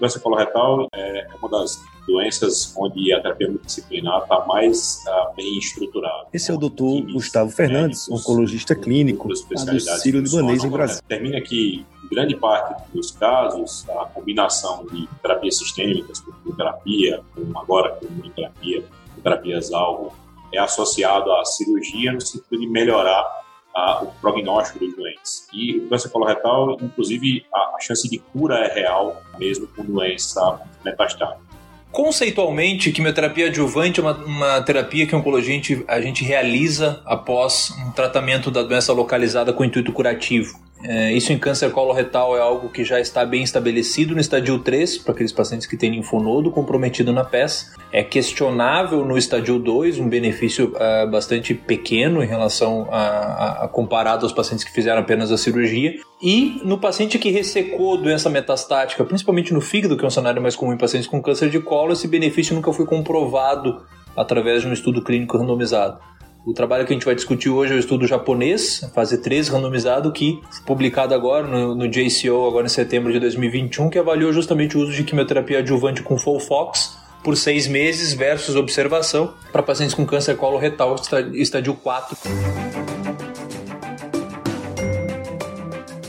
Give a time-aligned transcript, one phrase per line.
[0.00, 6.26] câncer coloretal é uma das doenças onde a terapia multidisciplinar está mais uh, bem estruturada.
[6.32, 11.02] Esse é o doutor Gustavo Fernandes, médicos, oncologista clínico do Sírio-Libanês em Brasília.
[11.06, 17.90] Termina que, grande parte dos casos, a combinação de terapias sistêmicas, com terapia, como agora
[17.90, 18.82] com imunoterapia,
[19.22, 20.12] terapias-alvo,
[20.52, 23.40] é associado à cirurgia no sentido de melhorar
[23.74, 25.46] a, o prognóstico dos doentes.
[25.52, 30.60] E o câncer coloretal, inclusive, a, a chance de cura é real, mesmo com doença
[30.84, 31.50] metastática.
[31.92, 37.02] Conceitualmente, quimioterapia adjuvante é uma, uma terapia que a oncologia a gente, a gente realiza
[37.04, 40.60] após um tratamento da doença localizada com intuito curativo.
[40.82, 44.98] É, isso em câncer coloretal é algo que já está bem estabelecido no estadio 3,
[44.98, 47.74] para aqueles pacientes que têm linfonodo comprometido na peça.
[47.92, 53.68] É questionável no estadio 2, um benefício uh, bastante pequeno em relação a, a, a,
[53.68, 55.94] comparado aos pacientes que fizeram apenas a cirurgia.
[56.22, 60.56] E no paciente que ressecou doença metastática, principalmente no fígado, que é um cenário mais
[60.56, 63.82] comum em pacientes com câncer de colo, esse benefício nunca foi comprovado
[64.16, 65.98] através de um estudo clínico randomizado.
[66.44, 70.10] O trabalho que a gente vai discutir hoje é o estudo japonês, fase 3, randomizado,
[70.10, 74.76] que foi publicado agora no, no JCO, agora em setembro de 2021, que avaliou justamente
[74.76, 80.06] o uso de quimioterapia adjuvante com Folfox por seis meses versus observação para pacientes com
[80.06, 80.96] câncer coloretal
[81.34, 82.16] estádio 4.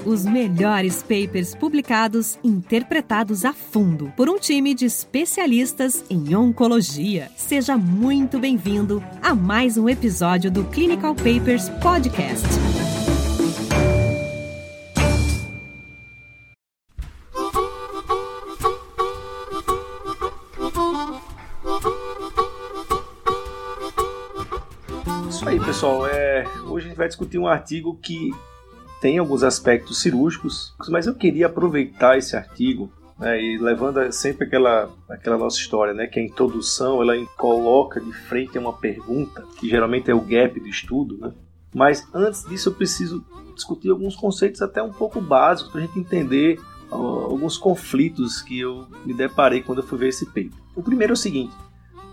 [0.03, 7.29] Os melhores papers publicados, interpretados a fundo por um time de especialistas em oncologia.
[7.37, 12.47] Seja muito bem-vindo a mais um episódio do Clinical Papers Podcast.
[25.29, 26.07] Isso aí, pessoal.
[26.07, 28.31] É, hoje a gente vai discutir um artigo que
[29.01, 34.89] tem alguns aspectos cirúrgicos, mas eu queria aproveitar esse artigo né, e levando sempre aquela,
[35.09, 39.67] aquela nossa história, né, que a introdução ela coloca de frente a uma pergunta, que
[39.67, 41.33] geralmente é o gap do estudo, né?
[41.73, 43.25] mas antes disso eu preciso
[43.55, 46.59] discutir alguns conceitos até um pouco básicos para a gente entender
[46.91, 50.51] alguns conflitos que eu me deparei quando eu fui ver esse paper.
[50.75, 51.55] O primeiro é o seguinte,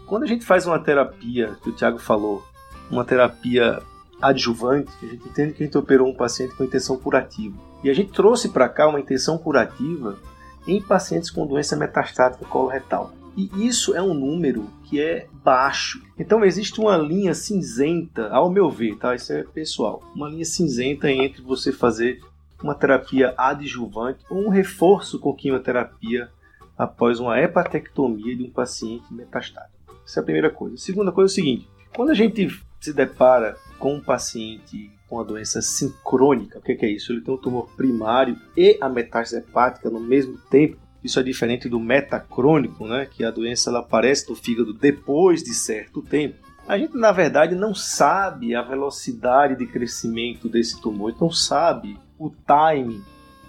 [0.07, 2.43] quando a gente faz uma terapia, que o Thiago falou,
[2.91, 3.83] uma terapia
[4.21, 7.57] adjuvante, a gente entende que a gente operou um paciente com intenção curativa.
[7.83, 10.19] E a gente trouxe para cá uma intenção curativa
[10.67, 13.13] em pacientes com doença metastática coloretal.
[13.37, 16.03] E isso é um número que é baixo.
[16.19, 19.15] Então existe uma linha cinzenta, ao meu ver, tá?
[19.15, 20.03] Isso é pessoal.
[20.15, 22.21] Uma linha cinzenta entre você fazer
[22.61, 26.29] uma terapia adjuvante ou um reforço com quimioterapia
[26.77, 29.95] após uma hepatectomia de um paciente metastático.
[30.05, 30.75] Essa é a primeira coisa.
[30.75, 32.35] A segunda coisa é o seguinte: quando a gente
[32.81, 36.59] se depara com um paciente com a doença sincrônica.
[36.59, 37.13] O que é isso?
[37.13, 40.77] Ele tem um tumor primário e a metástase hepática no mesmo tempo.
[41.03, 43.07] Isso é diferente do metacrônico, né?
[43.07, 46.37] que a doença ela aparece no fígado depois de certo tempo.
[46.67, 52.29] A gente, na verdade, não sabe a velocidade de crescimento desse tumor, não sabe o
[52.29, 53.03] timing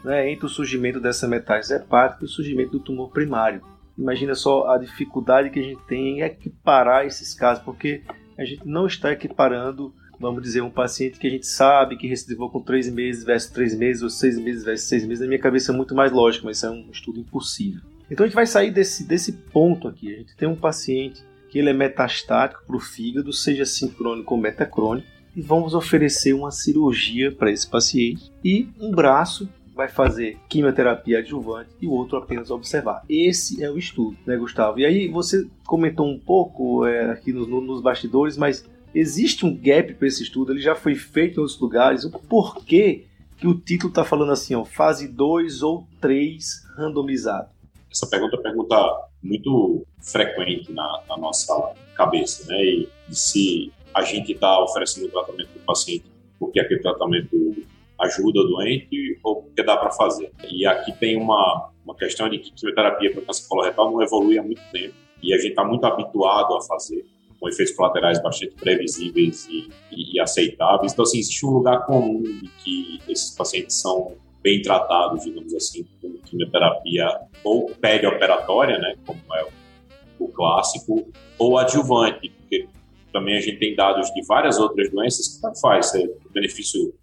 [0.04, 3.62] né, entre o surgimento dessa metástase hepática e o surgimento do tumor primário.
[3.98, 8.04] Imagina só a dificuldade que a gente tem em equiparar esses casos, porque
[8.40, 12.50] a gente não está equiparando vamos dizer, um paciente que a gente sabe que recidivou
[12.50, 15.72] com 3 meses versus 3 meses, ou 6 meses versus 6 meses, na minha cabeça
[15.72, 17.82] é muito mais lógico, mas isso é um estudo impossível.
[18.12, 20.14] Então a gente vai sair desse, desse ponto aqui.
[20.14, 24.42] A gente tem um paciente que ele é metastático para o fígado, seja sincrônico ou
[24.42, 29.48] metacrônico, e vamos oferecer uma cirurgia para esse paciente e um braço
[29.80, 33.02] vai fazer quimioterapia adjuvante e o outro apenas observar.
[33.08, 34.78] Esse é o estudo, né, Gustavo?
[34.78, 39.94] E aí você comentou um pouco é, aqui nos, nos bastidores, mas existe um gap
[39.94, 42.04] para esse estudo, ele já foi feito em outros lugares.
[42.04, 43.06] O porquê
[43.38, 47.48] que o título está falando assim, ó, fase 2 ou 3 randomizado?
[47.90, 51.54] Essa pergunta é uma pergunta muito frequente na, na nossa
[51.96, 52.62] cabeça, né?
[52.62, 56.04] E, e se a gente está oferecendo tratamento para o paciente
[56.38, 57.56] porque aquele tratamento
[58.00, 60.32] ajuda o doente ou porque dá para fazer.
[60.50, 64.44] E aqui tem uma, uma questão de que quimioterapia para câncer coloretal não evolui há
[64.44, 67.06] muito tempo e a gente está muito habituado a fazer
[67.40, 70.92] com efeitos colaterais bastante previsíveis e, e, e, aceitáveis.
[70.92, 75.86] Então, assim, existe um lugar comum de que esses pacientes são bem tratados, digamos assim,
[76.02, 77.08] com quimioterapia
[77.44, 81.08] ou perioperatória, né, como é o, o clássico,
[81.38, 82.68] ou adjuvante, porque
[83.12, 86.94] também a gente tem dados de várias outras doenças que faz, é, benefício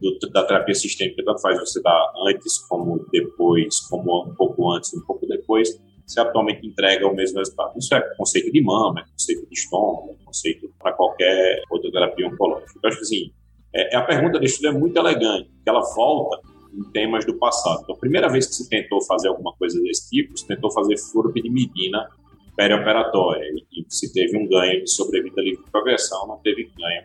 [0.00, 4.92] do, da terapia sistêmica, tanto faz você dar antes como depois, como um pouco antes,
[4.94, 7.76] um pouco depois, se atualmente entrega o mesmo resultado.
[7.76, 12.28] Isso é conceito de mama, é conceito de estômago, é conceito para qualquer outra terapia
[12.28, 12.72] oncológica.
[12.76, 13.32] Então, acho que assim,
[13.74, 16.40] é, a pergunta desse estudo é muito elegante, porque ela volta
[16.72, 17.80] em temas do passado.
[17.82, 20.96] Então, a primeira vez que se tentou fazer alguma coisa desse tipo, se tentou fazer
[20.98, 22.08] furopidimidina
[22.56, 27.02] perioperatória e se teve um ganho de sobrevida livre de progressão, não teve ganho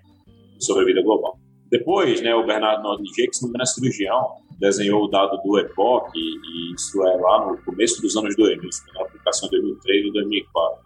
[0.58, 1.41] de sobrevida global.
[1.72, 6.12] Depois, né, o Bernardo Nordliger, que se não é cirurgião, desenhou o dado do EPOC,
[6.16, 10.86] e isso é lá no começo dos anos 2000, na aplicação de 2003 e 2004.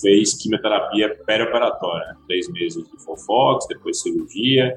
[0.00, 2.16] Fez quimioterapia perioperatória, né?
[2.28, 4.76] três meses de Fofox, depois cirurgia,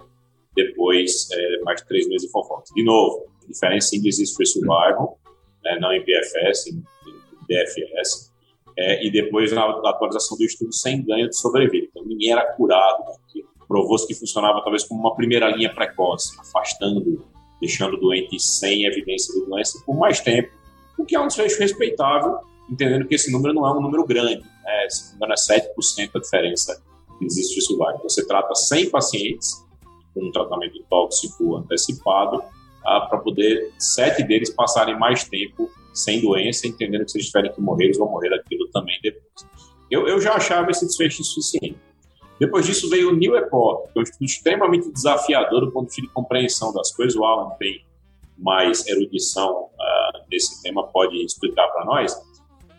[0.56, 2.72] depois é, mais três meses de Fofox.
[2.74, 5.20] De novo, diferença em disease free survival,
[5.64, 6.84] né, não em PFS, em,
[7.48, 8.32] DFS,
[8.78, 11.88] é, e depois na, atualização do estudo sem ganho de sobrevida.
[11.90, 13.16] Então ninguém era curado, né,
[13.72, 17.24] provou-se que funcionava talvez como uma primeira linha precoce, afastando,
[17.62, 20.52] deixando o doente sem evidência de doença por mais tempo,
[20.98, 22.40] o que é um desfecho respeitável,
[22.70, 26.20] entendendo que esse número não é um número grande, né, se não é 7% a
[26.20, 26.84] diferença
[27.18, 27.96] que existe de survival.
[27.96, 29.66] Então, você trata 100 pacientes
[30.14, 32.44] com um tratamento tóxico antecipado,
[32.84, 37.54] ah, para poder sete deles passarem mais tempo sem doença, entendendo que se eles tiverem
[37.54, 39.48] que morrer, eles vão morrer daquilo também depois.
[39.90, 41.78] Eu, eu já achava esse desfecho insuficiente.
[42.42, 45.90] Depois disso veio o New Epoch, que é um estudo extremamente desafiador do ponto de
[45.90, 47.16] vista de compreensão das coisas.
[47.16, 47.86] O Alan tem
[48.36, 52.20] mais erudição uh, nesse tema, pode explicar para nós.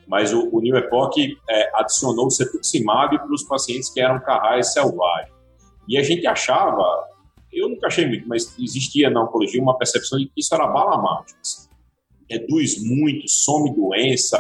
[0.09, 4.73] Mas o, o New Epoch é, adicionou o cetuximab para os pacientes que eram carrais
[4.73, 5.32] selvagens.
[5.87, 7.06] E a gente achava,
[7.53, 11.00] eu nunca achei muito, mas existia na oncologia uma percepção de que isso era bala
[11.00, 11.38] mágica.
[12.29, 14.38] Reduz muito, some doença,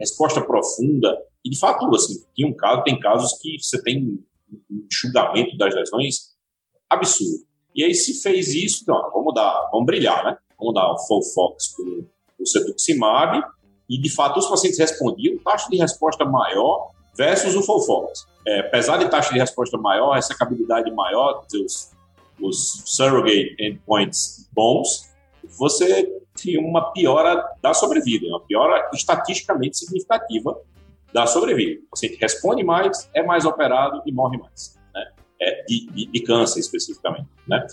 [0.00, 1.16] resposta profunda.
[1.44, 4.18] E de fato, assim, tem um caso, tem casos que você tem
[4.70, 6.34] enxugamento das lesões
[6.88, 7.44] absurdo.
[7.74, 10.38] E aí se fez isso, então, vamos dar, vamos brilhar, né?
[10.58, 12.06] Vamos dar o full fox com
[12.38, 13.42] o cetuximab
[13.88, 18.26] e de fato os pacientes respondiam, taxa de resposta maior versus o full fox.
[18.46, 21.90] É, apesar de taxa de resposta maior, ressecabilidade maior, os,
[22.40, 25.10] os surrogate endpoints bons,
[25.58, 30.56] você tinha uma piora da sobrevida, uma piora estatisticamente significativa
[31.14, 31.80] da sobrevida.
[31.86, 35.12] O paciente responde mais, é mais operado e morre mais, né?
[35.40, 37.64] É, de, de, de, câncer especificamente, né?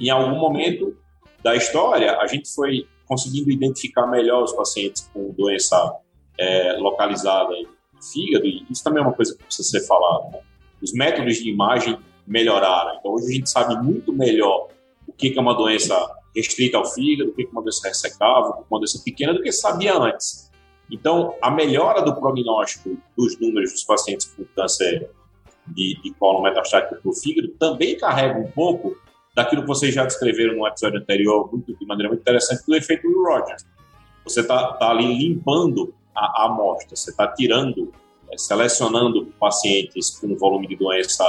[0.00, 0.96] Em algum momento
[1.42, 5.94] da história, a gente foi conseguindo identificar melhor os pacientes com doença
[6.38, 7.54] é, localizada
[7.92, 10.40] no fígado, e isso também é uma coisa que precisa ser falado, né?
[10.82, 14.68] Os métodos de imagem melhoraram, então hoje a gente sabe muito melhor
[15.06, 15.94] o que é uma doença
[16.34, 19.52] restrita ao fígado, o que é uma doença ressecável, é uma doença pequena, do que
[19.52, 20.45] sabia antes.
[20.90, 25.10] Então, a melhora do prognóstico dos números dos pacientes com câncer
[25.66, 28.96] de, de colo metastático para o fígado também carrega um pouco
[29.34, 33.06] daquilo que vocês já descreveram no episódio anterior, muito, de maneira muito interessante, do efeito
[33.06, 33.66] Will Rogers.
[34.24, 37.92] Você está tá ali limpando a, a amostra, você está tirando,
[38.30, 41.24] é, selecionando pacientes com volume de doença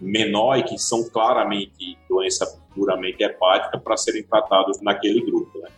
[0.00, 5.58] menor e que são claramente doença puramente hepática para serem tratados naquele grupo.
[5.58, 5.68] Né?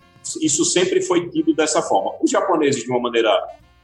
[0.41, 2.13] Isso sempre foi tido dessa forma.
[2.21, 3.31] Os japoneses, de uma maneira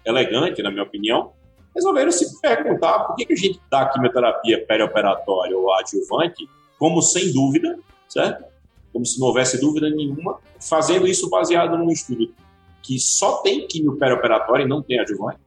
[0.04, 1.32] elegante, na minha opinião,
[1.74, 6.48] resolveram se perguntar por que, a gente dá quimioterapia perioperatória ou adjuvante
[6.78, 7.78] como sem dúvida,
[8.08, 8.44] certo?
[8.92, 12.32] Como se não houvesse dúvida nenhuma, fazendo isso baseado num estudo
[12.82, 15.40] que só tem quimio perioperatória e não tem adjuvante,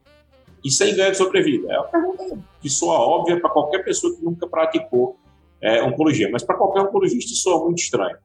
[0.62, 1.72] e sem ganho de sobrevida.
[1.72, 5.18] É uma pergunta que soa óbvia para qualquer pessoa que nunca praticou
[5.60, 8.16] é, oncologia, mas para qualquer oncologista soa muito estranho.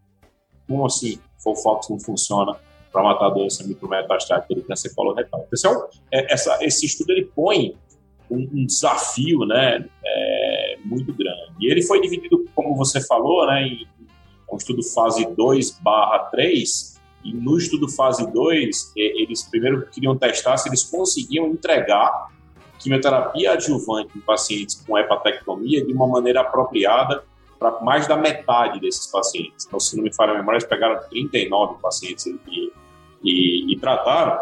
[0.67, 1.19] Como assim?
[1.37, 2.55] Fofox não funciona
[2.91, 5.45] para matar a doença micrometastática de câncer coloretal.
[5.51, 7.75] Então, é, essa, esse estudo ele põe
[8.31, 11.51] um, um desafio né, é, muito grande.
[11.59, 13.87] E ele foi dividido, como você falou, né, em
[14.51, 16.95] um estudo fase 2 barra 3,
[17.25, 22.29] e no estudo fase 2, eles primeiro queriam testar se eles conseguiam entregar
[22.79, 27.23] quimioterapia adjuvante em pacientes com hepatectomia de uma maneira apropriada
[27.71, 29.65] para mais da metade desses pacientes.
[29.65, 32.71] Então, se não me falha a memória, eles pegaram 39 pacientes e,
[33.23, 34.39] e, e trataram,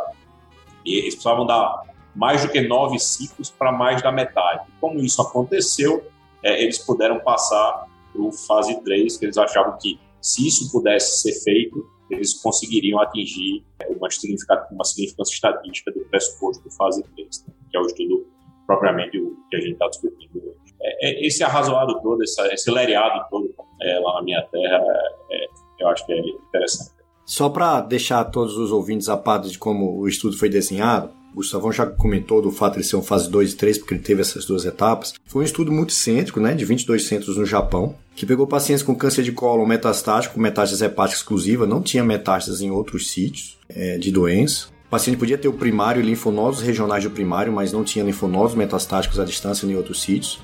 [0.85, 1.83] e eles precisavam dar
[2.15, 4.65] mais do que nove ciclos para mais da metade.
[4.79, 6.05] Como isso aconteceu,
[6.43, 11.21] é, eles puderam passar para o fase 3, que eles achavam que se isso pudesse
[11.21, 17.45] ser feito, eles conseguiriam atingir uma significância, uma significância estatística do pressuposto do fase 3,
[17.47, 18.27] né, que é o estudo
[18.67, 20.62] propriamente o que a gente está discutindo hoje.
[20.83, 23.49] É, é, esse arrazoado todo, esse, lereado todo
[23.81, 24.83] é, lá na minha terra,
[25.31, 25.45] é,
[25.79, 26.91] eu acho que é interessante.
[27.25, 31.37] Só para deixar todos os ouvintes a par de como o estudo foi desenhado, o
[31.37, 34.21] Gustavão já comentou do fato de ser um fase 2 e 3, porque ele teve
[34.21, 35.13] essas duas etapas.
[35.25, 38.93] Foi um estudo muito cêntrico, né, de 22 centros no Japão, que pegou pacientes com
[38.93, 44.11] câncer de colo metastático, metástase hepática exclusiva, não tinha metástase em outros sítios é, de
[44.11, 48.53] doença paciente podia ter o primário e linfonodos regionais do primário, mas não tinha linfonodos
[48.53, 50.39] metastáticos à distância em outros sítios.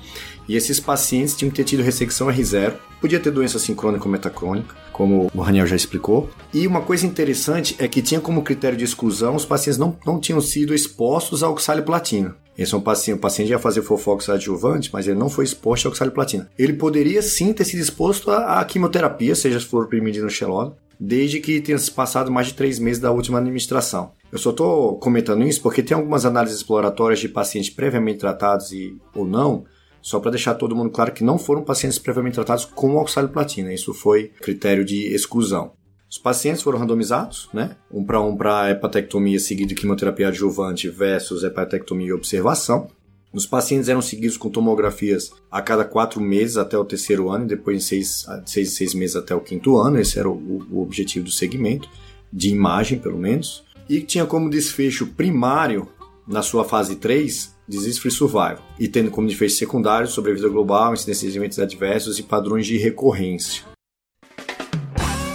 [0.48, 4.74] E esses pacientes tinham que ter tido ressecção R0, podia ter doença sincrônica ou metacrônica,
[4.92, 6.28] como o Raniel já explicou.
[6.52, 10.20] E uma coisa interessante é que tinha como critério de exclusão os pacientes não, não
[10.20, 12.36] tinham sido expostos ao oxaliplatina.
[12.58, 15.86] Esse é um paciente, o paciente ia fazer fofox adjuvante, mas ele não foi exposto
[15.86, 16.50] ao oxaliplatina.
[16.58, 21.78] Ele poderia sim ter sido exposto à, quimioterapia, seja fluoropyrimidina ou xelona, desde que tenha
[21.78, 24.12] se passado mais de três meses da última administração.
[24.30, 28.94] Eu só estou comentando isso porque tem algumas análises exploratórias de pacientes previamente tratados e,
[29.14, 29.64] ou não,
[30.02, 33.92] só para deixar todo mundo claro que não foram pacientes previamente tratados com oxaliplatina, isso
[33.92, 35.72] foi critério de exclusão.
[36.10, 37.76] Os pacientes foram randomizados, né?
[37.90, 42.88] Um para um para hepatectomia seguida de quimioterapia adjuvante versus hepatectomia e observação.
[43.32, 47.48] Os pacientes eram seguidos com tomografias a cada quatro meses até o terceiro ano, e
[47.48, 50.00] depois em seis, seis, seis meses até o quinto ano.
[50.00, 51.88] Esse era o, o objetivo do segmento,
[52.32, 53.62] de imagem pelo menos.
[53.88, 55.88] E tinha como desfecho primário,
[56.26, 61.30] na sua fase 3, disease free survival, e tendo como desfecho secundário sobrevida global, incidência
[61.30, 63.62] de eventos adversos e padrões de recorrência.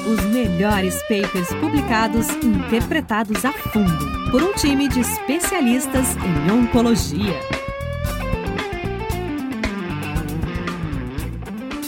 [0.05, 7.64] Os melhores papers publicados interpretados a fundo por um time de especialistas em oncologia.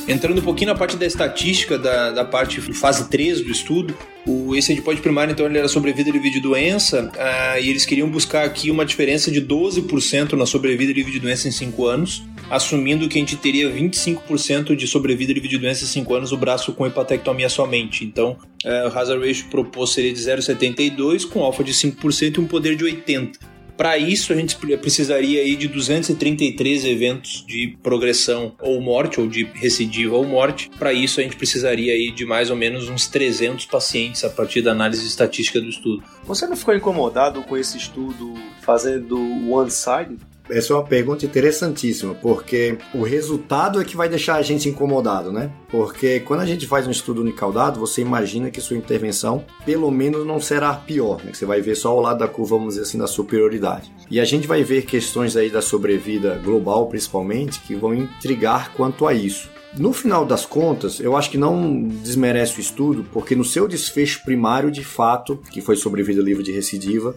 [0.07, 3.93] Entrando um pouquinho na parte da estatística, da, da parte fase 3 do estudo,
[4.25, 8.09] o, esse endpoint primário, então, ele era sobrevida livre de doença, uh, e eles queriam
[8.09, 13.09] buscar aqui uma diferença de 12% na sobrevida livre de doença em 5 anos, assumindo
[13.09, 16.71] que a gente teria 25% de sobrevida livre de doença em 5 anos o braço
[16.71, 18.05] com hepatectomia somente.
[18.05, 22.47] Então, uh, o hazard ratio proposto seria de 0,72, com alfa de 5% e um
[22.47, 23.56] poder de 80%.
[23.77, 29.43] Para isso, a gente precisaria aí de 233 eventos de progressão ou morte, ou de
[29.43, 30.69] recidiva ou morte.
[30.79, 34.63] Para isso, a gente precisaria aí de mais ou menos uns 300 pacientes a partir
[34.63, 36.03] da análise estatística do estudo.
[36.23, 39.17] Você não ficou incomodado com esse estudo fazendo
[39.47, 40.17] one-side?
[40.49, 45.31] Essa é uma pergunta interessantíssima, porque o resultado é que vai deixar a gente incomodado,
[45.31, 45.51] né?
[45.69, 50.25] Porque quando a gente faz um estudo unicaudado, você imagina que sua intervenção, pelo menos,
[50.25, 51.31] não será pior, né?
[51.33, 53.91] Você vai ver só o lado da curva, vamos dizer assim, da superioridade.
[54.09, 59.05] E a gente vai ver questões aí da sobrevida global, principalmente, que vão intrigar quanto
[59.05, 59.49] a isso.
[59.77, 64.23] No final das contas, eu acho que não desmerece o estudo, porque no seu desfecho
[64.23, 67.15] primário, de fato, que foi sobrevida livre de recidiva,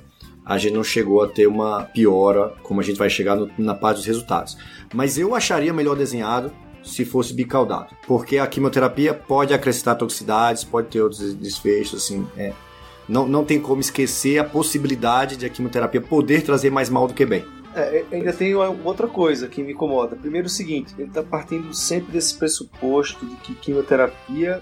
[0.50, 3.72] a gente não chegou a ter uma piora, como a gente vai chegar no, na
[3.72, 4.58] parte dos resultados.
[4.92, 6.50] Mas eu acharia melhor desenhado
[6.82, 12.52] se fosse bicaudado, porque a quimioterapia pode acrescentar toxicidades, pode ter outros desfechos, assim, é,
[13.08, 17.14] não, não tem como esquecer a possibilidade de a quimioterapia poder trazer mais mal do
[17.14, 17.44] que bem.
[17.72, 20.16] É, ainda tem outra coisa que me incomoda.
[20.16, 24.60] Primeiro o seguinte, ele está partindo sempre desse pressuposto de que quimioterapia,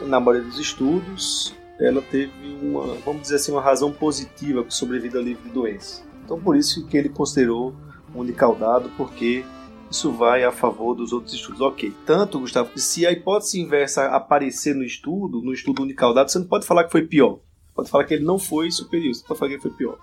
[0.00, 5.20] na maioria dos estudos, ela teve uma, vamos dizer assim, uma razão positiva para sobrevida
[5.20, 6.02] livre de doença.
[6.24, 7.74] Então por isso que ele considerou
[8.14, 9.44] unicaudado, porque
[9.90, 11.60] isso vai a favor dos outros estudos.
[11.60, 11.92] Ok.
[12.06, 16.46] Tanto, Gustavo, que se a hipótese inversa aparecer no estudo, no estudo unicaudado, você não
[16.46, 17.38] pode falar que foi pior.
[17.74, 19.98] Pode falar que ele não foi superior, você pode falar que ele foi pior.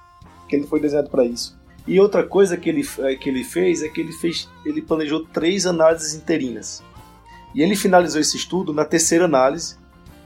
[0.47, 1.59] Que ele foi desenhado para isso.
[1.87, 5.25] E outra coisa que ele, eh, que ele fez é que ele fez, ele planejou
[5.25, 6.83] três análises interinas.
[7.55, 9.77] E ele finalizou esse estudo na terceira análise,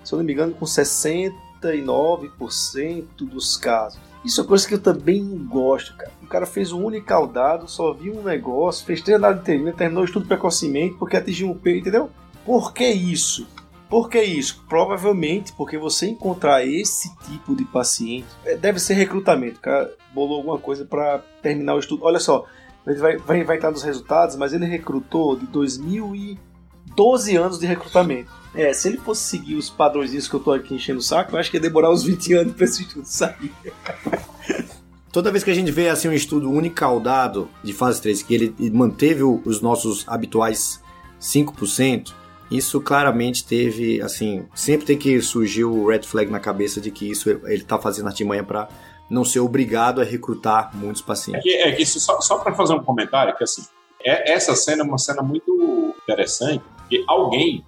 [0.06, 4.00] se eu não me engano, com 69% dos casos.
[4.24, 6.12] Isso é coisa que eu também não gosto, cara.
[6.24, 10.06] O cara fez um unicaudado, só viu um negócio, fez três análises terminou, terminou o
[10.06, 12.10] estudo precocemente porque atingiu um peito, entendeu?
[12.44, 13.48] Por que isso?
[13.88, 14.64] Por que isso?
[14.68, 19.58] Provavelmente porque você encontrar esse tipo de paciente é, deve ser recrutamento.
[19.58, 22.04] O cara bolou alguma coisa para terminar o estudo.
[22.04, 22.46] Olha só,
[22.88, 28.32] ele vai, vai, vai estar nos resultados, mas ele recrutou de 2012 anos de recrutamento.
[28.56, 31.40] É, se ele fosse seguir os padrões que eu tô aqui enchendo o saco, eu
[31.40, 33.52] acho que ia demorar uns 20 anos pra esse estudo sair.
[35.12, 38.56] Toda vez que a gente vê assim um estudo unicaudado de fase 3, que ele
[38.72, 40.82] manteve os nossos habituais
[41.22, 42.14] 5%,
[42.52, 47.10] isso claramente teve, assim, sempre tem que surgir o red flag na cabeça de que
[47.10, 48.68] isso ele tá fazendo artimanha para
[49.10, 51.40] não ser obrigado a recrutar muitos pacientes.
[51.40, 53.64] É que, é que só, só para fazer um comentário, que assim,
[54.04, 57.64] é, essa cena é uma cena muito interessante, porque alguém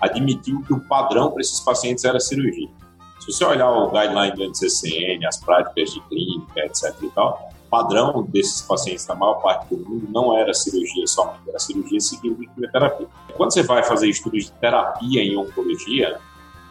[0.00, 2.68] admitiu que o padrão para esses pacientes era cirurgia.
[3.20, 6.94] Se você olhar o guideline do NCCN, as práticas de clínica, etc.
[7.02, 11.48] e tal, o padrão desses pacientes, na maior parte do mundo, não era cirurgia somente,
[11.48, 13.06] era cirurgia seguida de quimioterapia.
[13.36, 16.18] Quando você vai fazer estudos de terapia em oncologia,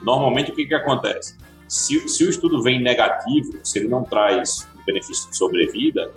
[0.01, 1.38] normalmente o que, que acontece?
[1.67, 6.12] Se, se o estudo vem negativo, se ele não traz benefício de sobrevida,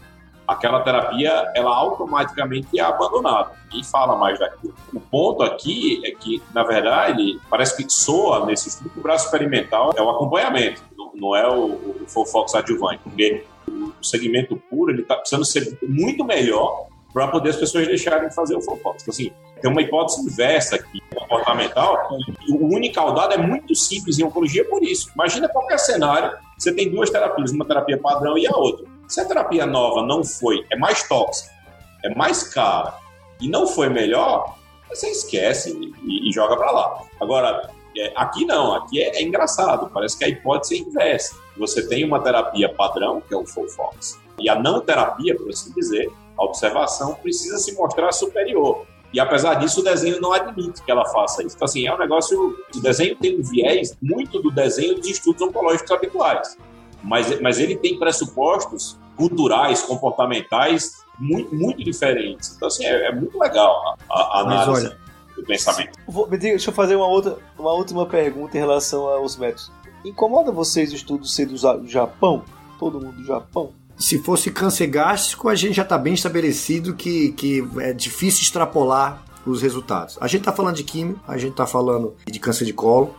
[0.53, 3.53] aquela terapia ela automaticamente é abandonada.
[3.65, 4.75] Ninguém fala mais daquilo.
[4.93, 9.27] O ponto aqui é que, na verdade, parece que soa nesse estudo que o braço
[9.27, 10.83] experimental é o acompanhamento.
[11.15, 11.65] Não, é o,
[12.03, 17.51] o Fofox adjuvante, porque o segmento puro ele está precisando ser muito melhor para poder
[17.51, 19.03] as pessoas deixarem de fazer o Fofox.
[19.03, 19.31] Então, assim,
[19.61, 22.09] tem uma hipótese inversa aqui, comportamental,
[22.49, 25.11] e o unicaudado é muito simples em oncologia por isso.
[25.15, 28.87] Imagina qualquer cenário, você tem duas terapias, uma terapia padrão e a outra.
[29.13, 31.53] Se a terapia nova não foi, é mais tóxica,
[32.03, 32.95] é mais cara
[33.43, 34.57] e não foi melhor,
[34.89, 35.71] você esquece
[36.03, 37.03] e, e joga para lá.
[37.21, 41.37] Agora, é, aqui não, aqui é, é, engraçado, parece que a hipótese é inversa.
[41.59, 43.67] Você tem uma terapia padrão, que é o full
[44.39, 48.87] e a não terapia, por assim dizer, a observação precisa se mostrar superior.
[49.13, 51.55] E apesar disso, o desenho não admite que ela faça isso.
[51.55, 52.57] Então, assim, é um negócio.
[52.75, 56.57] O desenho tem um viés muito do desenho dos estudos oncológicos habituais.
[57.03, 62.55] Mas, mas ele tem pressupostos culturais, comportamentais muito, muito diferentes.
[62.57, 64.99] Então, assim, é, é muito legal a, a análise olha,
[65.37, 65.99] do pensamento.
[66.07, 69.71] Vou, deixa eu fazer uma, outra, uma última pergunta em relação aos métodos.
[70.05, 71.57] Incomoda vocês o estudo ser do
[71.87, 72.43] Japão?
[72.79, 73.71] Todo mundo do Japão?
[73.97, 79.23] Se fosse câncer gástrico, a gente já está bem estabelecido que, que é difícil extrapolar
[79.47, 80.19] os resultados.
[80.21, 83.15] A gente está falando de químio, a gente está falando de câncer de colo,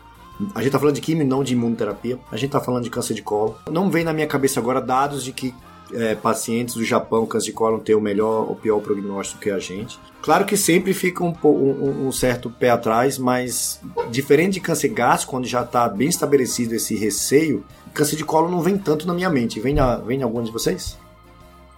[0.53, 2.19] a gente está falando de químio, não de imunoterapia.
[2.31, 3.57] A gente está falando de câncer de colo.
[3.69, 5.53] Não vem na minha cabeça agora dados de que
[5.93, 9.59] é, pacientes do Japão, câncer de colo, têm o melhor ou pior prognóstico que a
[9.59, 9.99] gente.
[10.21, 15.37] Claro que sempre fica um, um, um certo pé atrás, mas diferente de câncer gástrico,
[15.37, 17.63] onde já está bem estabelecido esse receio,
[17.93, 19.59] câncer de colo não vem tanto na minha mente.
[19.59, 20.97] Vem, na, vem em algum de vocês?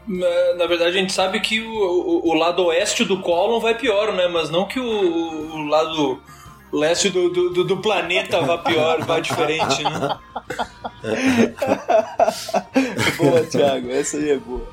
[0.07, 4.13] Na verdade, a gente sabe que o, o, o lado oeste do cólon vai pior,
[4.13, 4.27] né?
[4.27, 6.19] Mas não que o, o lado
[6.71, 10.17] leste do, do, do, planeta vá pior, vá diferente, né?
[13.17, 14.67] boa, Thiago, essa aí é boa.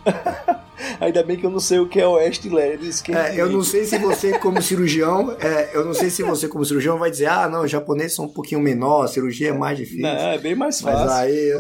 [1.01, 3.15] Ainda bem que eu não sei o que é oeste e leste.
[3.15, 6.65] É, eu não sei se você, como cirurgião, é, eu não sei se você, como
[6.65, 9.77] cirurgião, vai dizer, ah, não, os japoneses são um pouquinho menor, a cirurgia é mais
[9.77, 10.03] difícil.
[10.03, 11.07] Não, é bem mais fácil.
[11.07, 11.53] Mas aí.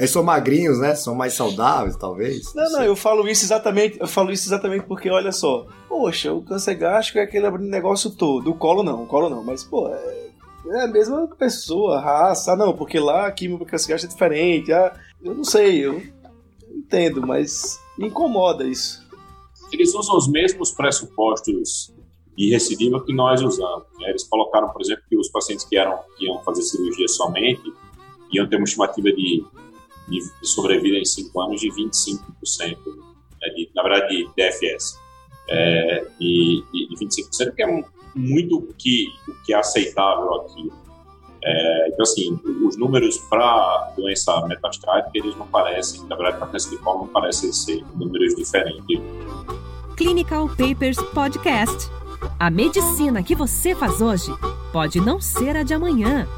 [0.00, 0.94] Eles são magrinhos, né?
[0.94, 2.54] São mais saudáveis, talvez.
[2.54, 4.00] Não, não, não eu falo isso exatamente.
[4.00, 8.50] Eu falo isso exatamente porque, olha só, poxa, o câncer gástrico é aquele negócio todo.
[8.50, 10.30] O colo não, o colo não, mas, pô, é,
[10.68, 12.52] é a mesma pessoa, raça.
[12.52, 14.72] Ah, não, porque lá a química câncer gástrico é diferente.
[14.72, 16.02] Ah, eu não sei, eu
[16.74, 19.06] entendo, mas me incomoda isso.
[19.70, 21.92] Eles usam os mesmos pressupostos
[22.34, 23.84] de recidiva que nós usamos.
[23.98, 24.08] Né?
[24.08, 27.70] Eles colocaram, por exemplo, que os pacientes que, eram, que iam fazer cirurgia somente
[28.32, 29.44] iam ter uma estimativa de
[30.10, 32.20] de sobrevida em 5 anos de 25%,
[33.40, 34.98] né, de, na verdade, de DFS.
[35.48, 40.70] É, e, e, 25%, que é muito o que, o que é aceitável aqui.
[41.42, 46.70] É, então, assim, os números para doença metastática, eles não parecem, na verdade, para câncer
[46.70, 49.00] de colo, não parecem ser números diferentes.
[49.96, 51.90] Clinical Papers Podcast.
[52.38, 54.30] A medicina que você faz hoje
[54.72, 56.28] pode não ser a de amanhã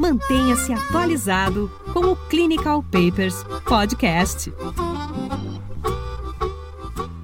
[0.00, 4.50] Mantenha-se atualizado com o Clinical Papers Podcast.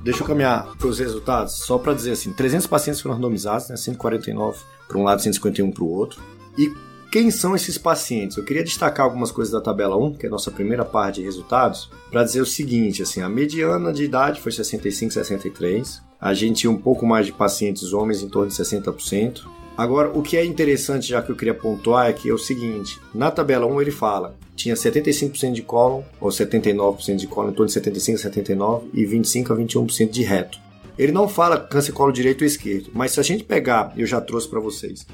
[0.04, 3.78] Deixa eu caminhar para os resultados, só para dizer assim: 300 pacientes foram randomizados, né,
[3.78, 6.22] 149 para um lado, 151 para o outro.
[6.58, 6.70] E
[7.10, 8.36] quem são esses pacientes?
[8.36, 11.22] Eu queria destacar algumas coisas da tabela 1, que é a nossa primeira parte de
[11.22, 16.02] resultados, para dizer o seguinte, assim, a mediana de idade foi 65, 63.
[16.20, 19.44] A gente tinha um pouco mais de pacientes homens, em torno de 60%.
[19.76, 22.98] Agora, o que é interessante, já que eu queria pontuar, é que é o seguinte:
[23.14, 27.70] na tabela 1 ele fala tinha 75% de cólon, ou 79% de cólon, em torno
[27.70, 30.58] de 75% a 79% e 25% a 21% de reto.
[30.98, 34.18] Ele não fala câncer colo direito ou esquerdo, mas se a gente pegar, eu já
[34.18, 35.06] trouxe para vocês,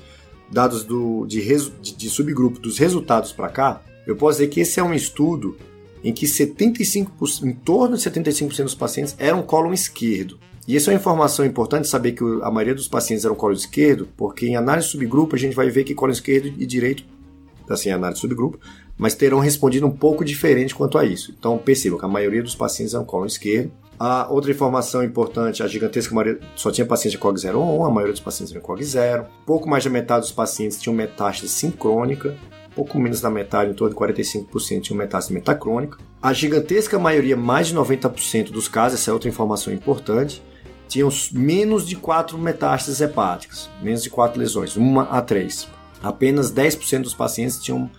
[0.48, 1.44] dados do, de,
[1.80, 5.56] de, de subgrupo dos resultados para cá, eu posso dizer que esse é um estudo
[6.04, 10.38] em que 75%, em torno de 75% dos pacientes eram cólon esquerdo.
[10.66, 14.08] E isso é uma informação importante saber que a maioria dos pacientes eram colo esquerdo,
[14.16, 17.04] porque em análise subgrupo a gente vai ver que colo esquerdo e direito,
[17.68, 18.58] assim, análise subgrupo,
[18.96, 21.34] mas terão respondido um pouco diferente quanto a isso.
[21.36, 23.72] Então percebam que a maioria dos pacientes eram colo esquerdo.
[23.98, 27.84] A outra informação importante, a gigantesca maioria só tinha pacientes de COG 0 ou 1,
[27.84, 29.26] a maioria dos pacientes eram COG 0.
[29.46, 32.36] Pouco mais da metade dos pacientes tinham metástase sincrônica,
[32.74, 35.98] pouco menos da metade, em torno de 45%, tinham metástase metacrônica.
[36.20, 40.42] A gigantesca maioria, mais de 90% dos casos, essa é outra informação importante,
[40.92, 45.66] tinham menos de 4 metástases hepáticas, menos de 4 lesões, 1 a 3.
[46.02, 47.90] Apenas 10% dos pacientes tinham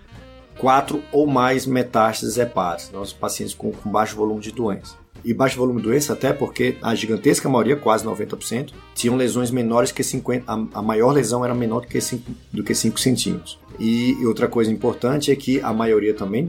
[0.60, 4.96] 4 ou mais metástases hepáticas, então, os pacientes com, com baixo volume de doença.
[5.26, 9.92] E baixo volume de doença até porque a gigantesca maioria, quase 90%, tinham lesões menores
[9.92, 13.58] que 50%, a, a maior lesão era menor do que 5, do que 5 centímetros.
[13.80, 16.44] E, e outra coisa importante é que a maioria também,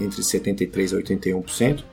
[0.00, 1.84] entre 73% e 81%,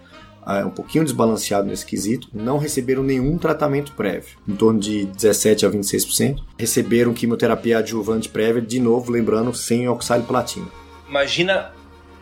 [0.47, 5.65] é um pouquinho desbalanceado nesse quesito, não receberam nenhum tratamento prévio, em torno de 17
[5.65, 6.39] a 26%.
[6.57, 10.67] Receberam quimioterapia adjuvante prévia, de novo, lembrando, sem oxaliplatina.
[11.09, 11.73] Imagina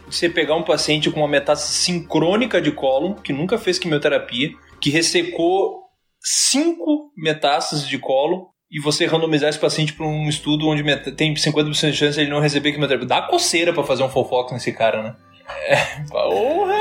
[0.09, 4.89] você pegar um paciente com uma metástase sincrônica de cólon, que nunca fez quimioterapia, que
[4.89, 5.83] ressecou
[6.21, 10.83] cinco metástases de colo e você randomizar esse paciente para um estudo onde
[11.15, 13.07] tem 50% de chance de ele não receber quimioterapia.
[13.07, 15.15] Dá coceira para fazer um fofoca nesse cara, né?
[15.47, 16.75] É, porra!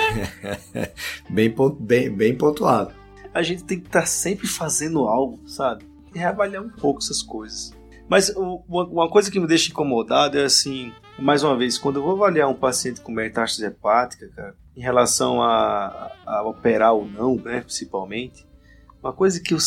[1.28, 2.92] bem, bem, bem pontuado.
[3.32, 5.84] A gente tem que estar tá sempre fazendo algo, sabe?
[6.14, 7.72] E reavaliar um pouco essas coisas.
[8.08, 8.30] Mas
[8.68, 12.48] uma coisa que me deixa incomodado é assim, mais uma vez, quando eu vou avaliar
[12.48, 18.46] um paciente com metástase hepática, cara, em relação a, a, operar ou não, né, principalmente,
[19.02, 19.58] uma coisa que eu,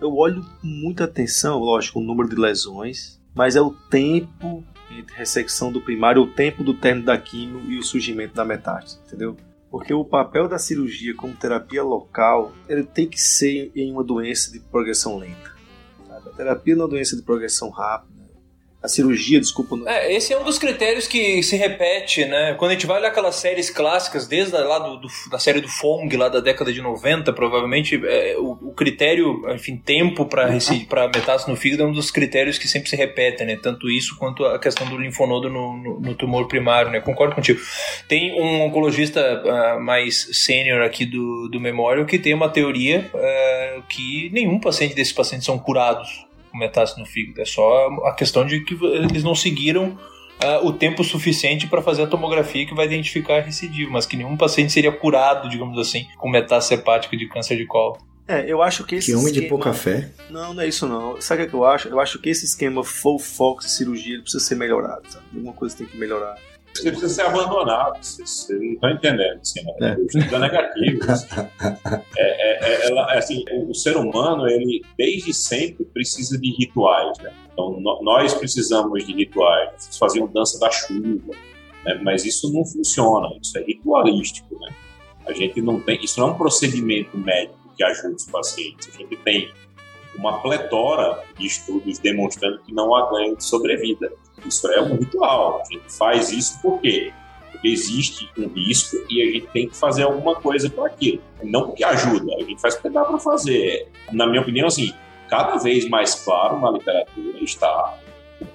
[0.00, 4.62] eu olho com muita atenção, lógico, o número de lesões, mas é o tempo
[4.98, 8.98] entre ressecção do primário, o tempo do término da quimio e o surgimento da metástase,
[9.06, 9.36] entendeu?
[9.70, 14.50] Porque o papel da cirurgia como terapia local, ele tem que ser em uma doença
[14.50, 15.54] de progressão lenta.
[16.06, 16.28] Sabe?
[16.30, 18.17] A terapia numa doença de progressão rápida,
[18.80, 19.76] a cirurgia, desculpa.
[19.86, 22.54] É, esse é um dos critérios que se repete, né?
[22.54, 25.68] Quando a gente vai olhar aquelas séries clássicas, desde lá do, do, da série do
[25.68, 31.50] Fong, lá da década de 90, provavelmente, é, o, o, critério, enfim, tempo para metástase
[31.50, 33.58] no fígado é um dos critérios que sempre se repetem, né?
[33.60, 37.00] Tanto isso quanto a questão do linfonodo no, no, no tumor primário, né?
[37.00, 37.60] Concordo contigo.
[38.06, 43.82] Tem um oncologista uh, mais sênior aqui do, do Memorial que tem uma teoria uh,
[43.88, 47.40] que nenhum paciente desses pacientes são curados com metástase no fígado.
[47.40, 49.98] É só a questão de que eles não seguiram
[50.42, 54.16] uh, o tempo suficiente para fazer a tomografia que vai identificar a recidiva, mas que
[54.16, 57.98] nenhum paciente seria curado, digamos assim, com metástase hepática de câncer de colo.
[58.26, 59.44] É, eu acho que esse Que homem esquema...
[59.44, 60.10] de pouca fé.
[60.28, 61.18] Não, não é isso não.
[61.18, 61.88] Sabe o que eu acho?
[61.88, 65.24] Eu acho que esse esquema full fox cirurgia precisa ser melhorado, sabe?
[65.34, 66.36] Alguma coisa tem que melhorar
[66.82, 68.02] você precisa ser abandonado.
[68.02, 69.40] Você, você não está entendendo.
[69.40, 69.72] Assim, né?
[69.80, 70.34] é.
[70.34, 71.10] É negativo.
[71.10, 71.26] Assim.
[72.16, 77.18] É, é, é, é, assim, o, o, ser humano, ele desde sempre precisa de rituais.
[77.18, 77.32] Né?
[77.52, 79.70] Então, no, nós precisamos de rituais.
[79.76, 81.34] Vocês faziam dança da chuva.
[81.84, 82.00] Né?
[82.02, 83.28] Mas isso não funciona.
[83.42, 84.58] Isso é ritualístico.
[84.60, 84.74] Né?
[85.26, 86.02] A gente não tem.
[86.02, 88.88] Isso não é um procedimento médico que ajuda os pacientes.
[88.92, 89.50] A gente tem
[90.16, 94.10] uma pletora de estudos demonstrando que não há ganho de sobrevida.
[94.46, 95.62] Isso é um ritual.
[95.62, 97.12] A gente faz isso por quê?
[97.50, 101.22] Porque existe um risco e a gente tem que fazer alguma coisa para aquilo.
[101.42, 103.88] Não porque ajuda, a gente faz porque dá para fazer.
[104.12, 104.92] Na minha opinião, assim,
[105.28, 107.98] cada vez mais claro na literatura está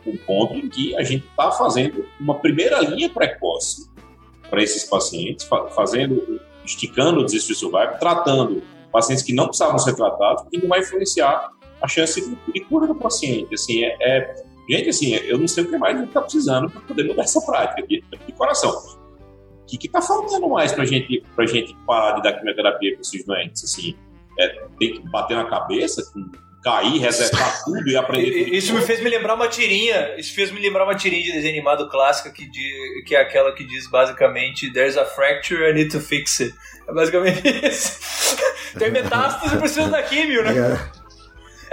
[0.05, 3.89] o ponto em que a gente está fazendo uma primeira linha precoce
[4.49, 10.45] para esses pacientes, fazendo, esticando o desespero survival, tratando pacientes que não precisavam ser tratados,
[10.49, 11.49] que não vai influenciar
[11.81, 13.53] a chance de, cura do paciente.
[13.53, 16.69] Assim, é, é Gente, assim, eu não sei o que mais a gente está precisando
[16.69, 18.71] para poder mudar essa prática de, de coração.
[18.71, 23.25] O que está faltando mais para gente, a gente parar de dar quimioterapia para esses
[23.25, 23.63] doentes?
[23.63, 23.95] Assim,
[24.39, 24.47] é,
[24.79, 26.01] tem que bater na cabeça,
[26.63, 28.55] cair, resetar tudo e aprender tudo.
[28.55, 30.15] Isso me fez me lembrar uma tirinha.
[30.17, 33.53] Isso fez me lembrar uma tirinha de desenho animado clássica que, de, que é aquela
[33.53, 36.55] que diz basicamente There's a fracture, I need to fix it.
[36.87, 38.37] É basicamente isso.
[38.77, 40.53] Tem metástase, precisa da químio, né?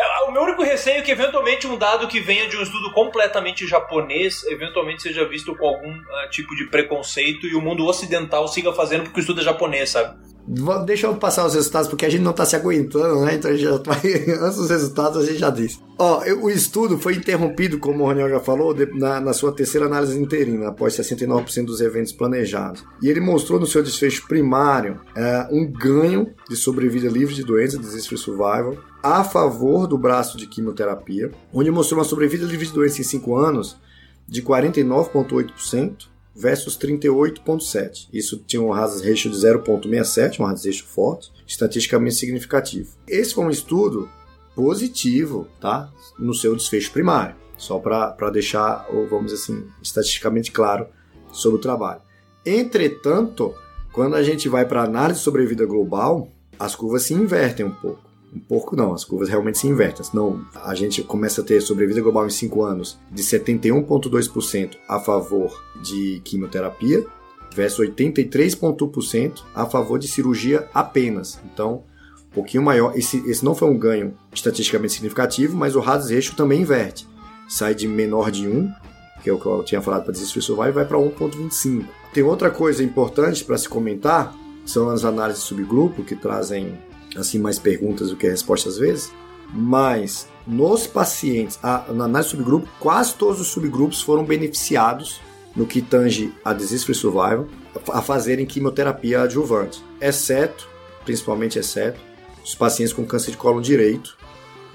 [0.01, 0.29] É.
[0.29, 3.67] O meu único receio é que eventualmente um dado que venha de um estudo completamente
[3.67, 8.73] japonês, eventualmente seja visto com algum uh, tipo de preconceito e o mundo ocidental siga
[8.73, 10.19] fazendo porque o estudo é japonês, sabe?
[10.85, 13.37] Deixa eu passar os resultados, porque a gente não está se aguentando, né?
[13.37, 14.01] Então a gente já vai.
[14.43, 15.79] Antes dos resultados, a gente já disse.
[15.97, 20.19] Ó, o estudo foi interrompido, como o Raniel já falou, na, na sua terceira análise
[20.19, 22.85] interina, após 69% dos eventos planejados.
[23.01, 27.81] E ele mostrou no seu desfecho primário é, um ganho de sobrevida livre de doença,
[27.81, 33.01] free survival, a favor do braço de quimioterapia, onde mostrou uma sobrevida livre de doença
[33.01, 33.77] em 5 anos
[34.27, 38.09] de 49,8% versus 38,7%.
[38.13, 42.93] Isso tinha um hazard ratio de 0,67, um hazard ratio forte, estatisticamente significativo.
[43.07, 44.09] Esse foi um estudo
[44.55, 45.91] positivo, tá?
[46.19, 50.87] No seu desfecho primário, só para deixar, vamos dizer assim, estatisticamente claro
[51.33, 52.03] sobre o trabalho.
[52.45, 53.55] Entretanto,
[53.93, 58.10] quando a gente vai para análise de sobrevida global, as curvas se invertem um pouco.
[58.33, 60.05] Um pouco não, as curvas realmente se invertem.
[60.05, 65.63] Senão a gente começa a ter sobrevida global em 5 anos de 71,2% a favor
[65.83, 67.05] de quimioterapia
[67.55, 71.41] versus 83,1% a favor de cirurgia apenas.
[71.53, 71.83] Então,
[72.31, 72.97] um pouquinho maior.
[72.97, 77.09] Esse, esse não foi um ganho estatisticamente significativo, mas o hazard ratio também inverte.
[77.49, 78.73] Sai de menor de 1,
[79.23, 81.85] que é o que eu tinha falado para desistir survival, e vai para 1,25.
[82.15, 86.79] Tem outra coisa importante para se comentar, são as análises subgrupo que trazem
[87.17, 89.13] assim mais perguntas do que respostas às vezes,
[89.53, 95.21] mas nos pacientes, a, na análise subgrupo, quase todos os subgrupos foram beneficiados
[95.55, 97.47] no que tange a disease free survival
[97.93, 100.69] a fazerem quimioterapia adjuvante, exceto,
[101.05, 102.01] principalmente exceto,
[102.45, 104.17] os pacientes com câncer de colo direito,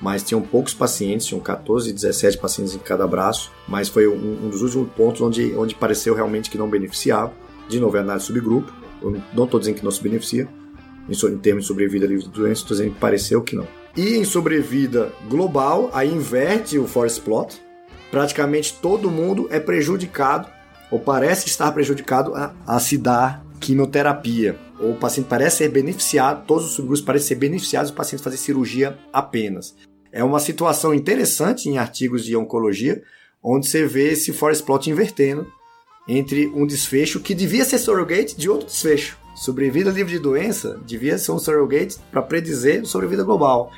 [0.01, 4.45] mas tinham poucos pacientes, tinham 14 e 17 pacientes em cada braço, mas foi um,
[4.45, 7.33] um dos últimos pontos onde, onde pareceu realmente que não beneficiava.
[7.67, 8.71] De novo, é análise subgrupo.
[9.01, 10.47] Eu não estou dizendo que não se beneficia.
[11.07, 13.67] Em termos de sobrevida livre de doença, estou dizendo que pareceu que não.
[13.95, 17.61] E em sobrevida global, aí inverte o forest plot.
[18.11, 20.47] Praticamente todo mundo é prejudicado,
[20.91, 24.57] ou parece estar prejudicado a, a se dar quimioterapia.
[24.79, 28.37] Ou o paciente parece ser beneficiado, todos os subgrupos parecem ser beneficiados, o paciente fazer
[28.37, 29.75] cirurgia apenas.
[30.11, 33.01] É uma situação interessante em artigos de oncologia,
[33.41, 35.47] onde você vê esse forest plot invertendo
[36.07, 39.17] entre um desfecho que devia ser surrogate de outro desfecho.
[39.35, 43.69] Sobrevida livre de doença devia ser um surrogate para predizer sobrevida global.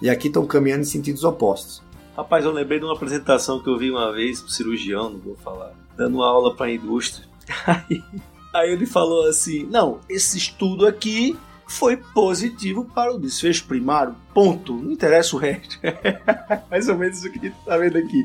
[0.00, 1.82] E aqui estão caminhando em sentidos opostos.
[2.14, 5.36] Rapaz, eu lembrei de uma apresentação que eu vi uma vez pro cirurgião, não vou
[5.36, 7.26] falar, dando uma aula para a indústria.
[7.66, 8.02] Aí,
[8.54, 14.14] aí ele falou assim: Não, esse estudo aqui foi positivo para o desfecho primário.
[14.32, 14.74] Ponto.
[14.74, 15.78] Não interessa o resto.
[16.70, 18.24] Mais ou menos o que tá vendo aqui.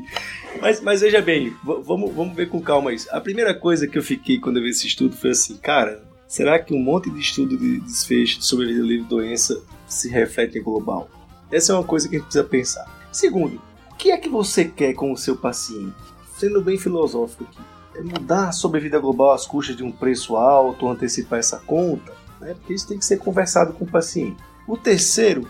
[0.60, 3.08] Mas, mas veja bem, vamos, vamos ver com calma isso.
[3.10, 6.58] A primeira coisa que eu fiquei quando eu vi esse estudo foi assim, cara, será
[6.58, 10.62] que um monte de estudo de desfecho sobre vida livre de doença se reflete em
[10.62, 11.10] global?
[11.50, 13.08] Essa é uma coisa que a gente precisa pensar.
[13.12, 15.94] Segundo, o que é que você quer com o seu paciente?
[16.38, 17.60] Sendo bem filosófico aqui.
[17.98, 22.14] É mudar a sobrevida global às custas de um preço alto, antecipar essa conta?
[22.40, 22.54] né?
[22.54, 24.42] Porque isso tem que ser conversado com o paciente.
[24.66, 25.46] O terceiro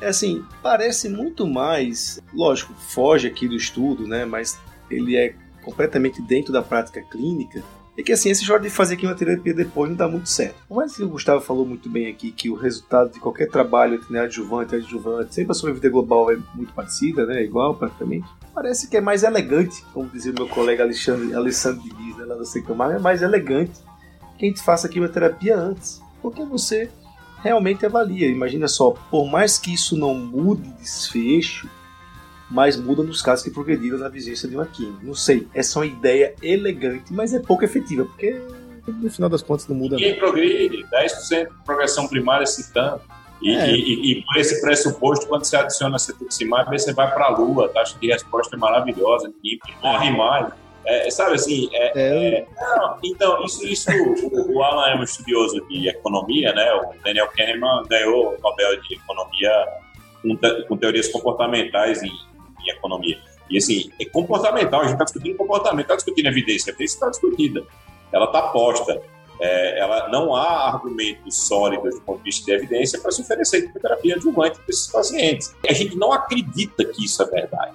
[0.00, 4.24] é assim, parece muito mais, lógico, foge aqui do estudo, né?
[4.24, 4.58] Mas
[4.90, 7.62] ele é completamente dentro da prática clínica.
[7.96, 10.56] É que assim, esse jogo de fazer quimioterapia depois não dá muito certo.
[10.96, 14.74] Que o Gustavo falou muito bem aqui que o resultado de qualquer trabalho entre adjuvante
[14.74, 17.42] e adjuvante, sempre a sobrevida global é muito parecida, né?
[17.42, 18.26] Igual praticamente.
[18.52, 22.34] Parece que é mais elegante, como dizia o meu colega Alexandre, Alessandro Diniz, né, lá
[22.34, 23.72] da Secamar, é mais elegante
[24.38, 26.90] que a gente faça a quimioterapia antes porque você
[27.42, 28.26] realmente avalia.
[28.26, 31.68] Imagina só, por mais que isso não mude desfecho,
[32.50, 34.98] mas muda nos casos que progrediram na vigência de uma química.
[35.02, 38.40] Não sei, essa é uma ideia elegante, mas é pouco efetiva, porque
[38.86, 43.00] no final das contas não muda Quem progride, 10% de progressão primária citando.
[43.42, 43.70] E, é.
[43.70, 47.66] e, e, por esse pressuposto, quando você adiciona a cetuximab, você vai para a lua,
[47.66, 50.52] a taxa de resposta é maravilhosa, ninguém morre mais.
[50.86, 52.46] É, sabe assim, é, é, é...
[52.60, 56.74] Não, então, isso, isso o, o, Alan é um estudioso de economia, né?
[56.74, 59.50] O Daniel Kahneman ganhou o Nobel de Economia
[60.20, 62.12] com, te, com teorias comportamentais em,
[62.64, 63.18] em, economia.
[63.50, 67.10] E assim, é comportamental, a gente está discutindo comportamento, está discutindo evidência, a evidência está
[67.10, 67.64] discutida,
[68.12, 69.00] ela está posta.
[69.40, 73.72] É, ela não há argumentos sólidos do ponto de vista de evidência para se oferecer
[73.72, 75.54] terapia adjuvante para esses pacientes.
[75.68, 77.74] A gente não acredita que isso é verdade.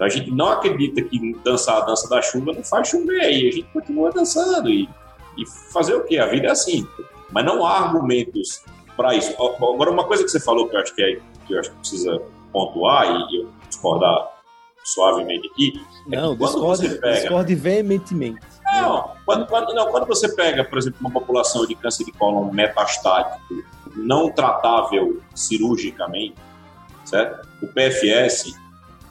[0.00, 3.48] Então a gente não acredita que dançar a dança da chuva não faz chover, e
[3.48, 4.68] a gente continua dançando.
[4.68, 4.88] E,
[5.36, 6.18] e fazer o quê?
[6.18, 6.88] A vida é assim.
[7.30, 8.64] Mas não há argumentos
[8.96, 9.32] para isso.
[9.34, 11.76] Agora, uma coisa que você falou que eu acho que, é, que, eu acho que
[11.76, 12.20] precisa
[12.52, 14.30] pontuar, e eu discordar
[14.84, 15.84] suavemente aqui.
[16.10, 17.20] É não, discorde, pega...
[17.20, 18.40] discorde veementemente.
[18.72, 22.50] Não quando, quando, não, quando você pega, por exemplo, uma população de câncer de cólon
[22.50, 23.40] metastático,
[23.94, 26.34] não tratável cirurgicamente,
[27.04, 27.46] certo?
[27.62, 28.54] O PFS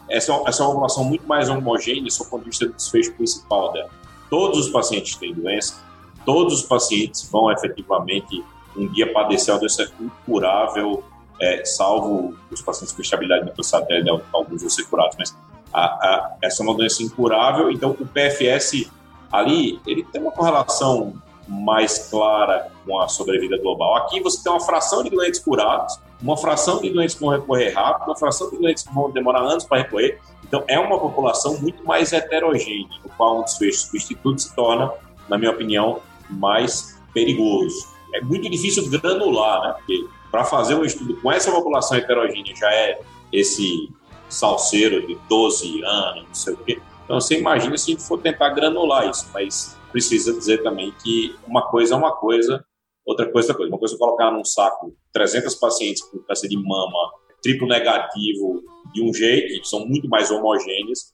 [0.10, 3.72] essa, essa é uma população muito mais homogênea do ponto de vista do desfecho principal
[3.72, 3.90] dela.
[4.30, 5.82] Todos os pacientes têm doença,
[6.26, 8.44] todos os pacientes vão efetivamente
[8.76, 11.04] um dia padecer uma doença incurável,
[11.42, 15.36] é, salvo os pacientes com estabilidade microsatélite, alguns vão ser curados, mas
[15.74, 18.90] a, a, essa é uma doença incurável, então o PFS
[19.32, 21.14] ali, ele tem uma correlação
[21.48, 23.96] mais clara com a sobrevida global.
[23.98, 27.72] Aqui você tem uma fração de doentes curados, uma fração de doentes que vão recorrer
[27.72, 30.20] rápido, uma fração de doentes que vão demorar anos para recorrer.
[30.44, 34.92] Então, é uma população muito mais heterogênea, no qual um desfecho substituto se torna,
[35.28, 37.88] na minha opinião, mais perigoso.
[38.14, 39.74] É muito difícil granular, né?
[39.78, 43.00] Porque para fazer um estudo com essa população heterogênea já é
[43.32, 43.90] esse
[44.28, 46.80] salseiro de 12 anos, não sei o quê.
[47.06, 51.36] Então, você imagina se a gente for tentar granular isso, mas precisa dizer também que
[51.48, 52.64] uma coisa é uma coisa,
[53.06, 53.72] outra coisa é outra coisa.
[53.72, 57.12] Uma coisa é colocar num saco 300 pacientes com câncer de mama
[57.42, 58.62] triplo negativo
[58.94, 61.14] de um jeito, que são muito mais homogêneos,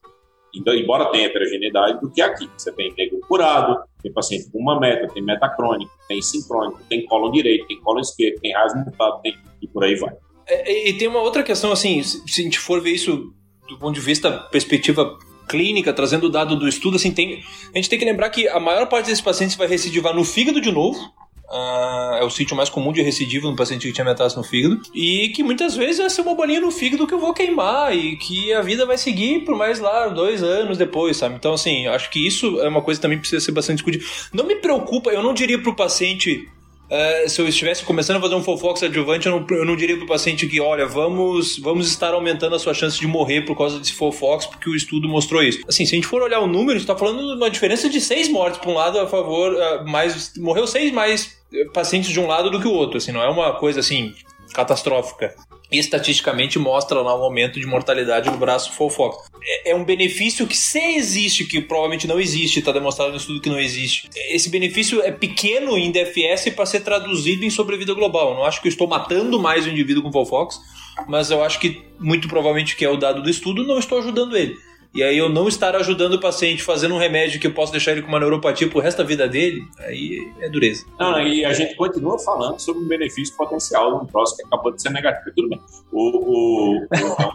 [0.53, 2.49] embora tenha heterogeneidade, do que aqui.
[2.57, 7.03] Você tem negro curado, tem paciente com uma meta, tem meta crônica, tem sincrônico, tem
[7.07, 9.35] colo direito, tem colo esquerdo, tem raiz mutado, tem...
[9.59, 10.13] e por aí vai.
[10.47, 13.33] É, e tem uma outra questão, assim, se a gente for ver isso
[13.67, 15.17] do ponto de vista perspectiva
[15.49, 18.59] clínica, trazendo o dado do estudo, assim, tem, a gente tem que lembrar que a
[18.59, 20.99] maior parte desses pacientes vai recidivar no fígado de novo,
[21.49, 24.81] Uh, é o sítio mais comum de recidiva no paciente que tinha metástase no fígado.
[24.93, 28.17] E que muitas vezes vai ser uma bolinha no fígado que eu vou queimar e
[28.17, 31.35] que a vida vai seguir por mais lá dois anos depois, sabe?
[31.35, 34.03] Então, assim, acho que isso é uma coisa que também precisa ser bastante discutida.
[34.33, 36.49] Não me preocupa, eu não diria pro paciente
[36.85, 39.95] Uh, se eu estivesse começando a fazer um Fofox adjuvante, eu não, eu não diria
[39.95, 43.57] para o paciente que, olha, vamos, vamos estar aumentando a sua chance de morrer por
[43.57, 45.61] causa desse Fofox, porque o estudo mostrou isso.
[45.67, 48.29] Assim, se a gente for olhar o número, está falando de uma diferença de seis
[48.29, 51.35] mortes para um lado a favor, uh, mais, morreu seis mais
[51.73, 54.13] pacientes de um lado do que o outro, assim, não é uma coisa assim
[54.53, 55.35] catastrófica
[55.71, 59.29] estatisticamente mostra lá um aumento de mortalidade no braço full fox.
[59.43, 63.41] É, é um benefício que se existe, que provavelmente não existe, está demonstrado no estudo
[63.41, 64.09] que não existe.
[64.29, 68.29] Esse benefício é pequeno em DFS para ser traduzido em sobrevida global.
[68.29, 70.59] Eu não acho que eu estou matando mais o indivíduo com full fox,
[71.07, 74.37] mas eu acho que muito provavelmente que é o dado do estudo, não estou ajudando
[74.37, 74.57] ele.
[74.95, 77.91] E aí eu não estar ajudando o paciente fazendo um remédio que eu posso deixar
[77.91, 80.85] ele com uma neuropatia pro resto da vida dele, aí é dureza.
[80.97, 84.71] Não, e a gente continua falando sobre o benefício potencial de um troço que acabou
[84.71, 85.35] de ser negativo.
[85.35, 85.61] Tudo bem.
[85.91, 86.87] O, o, o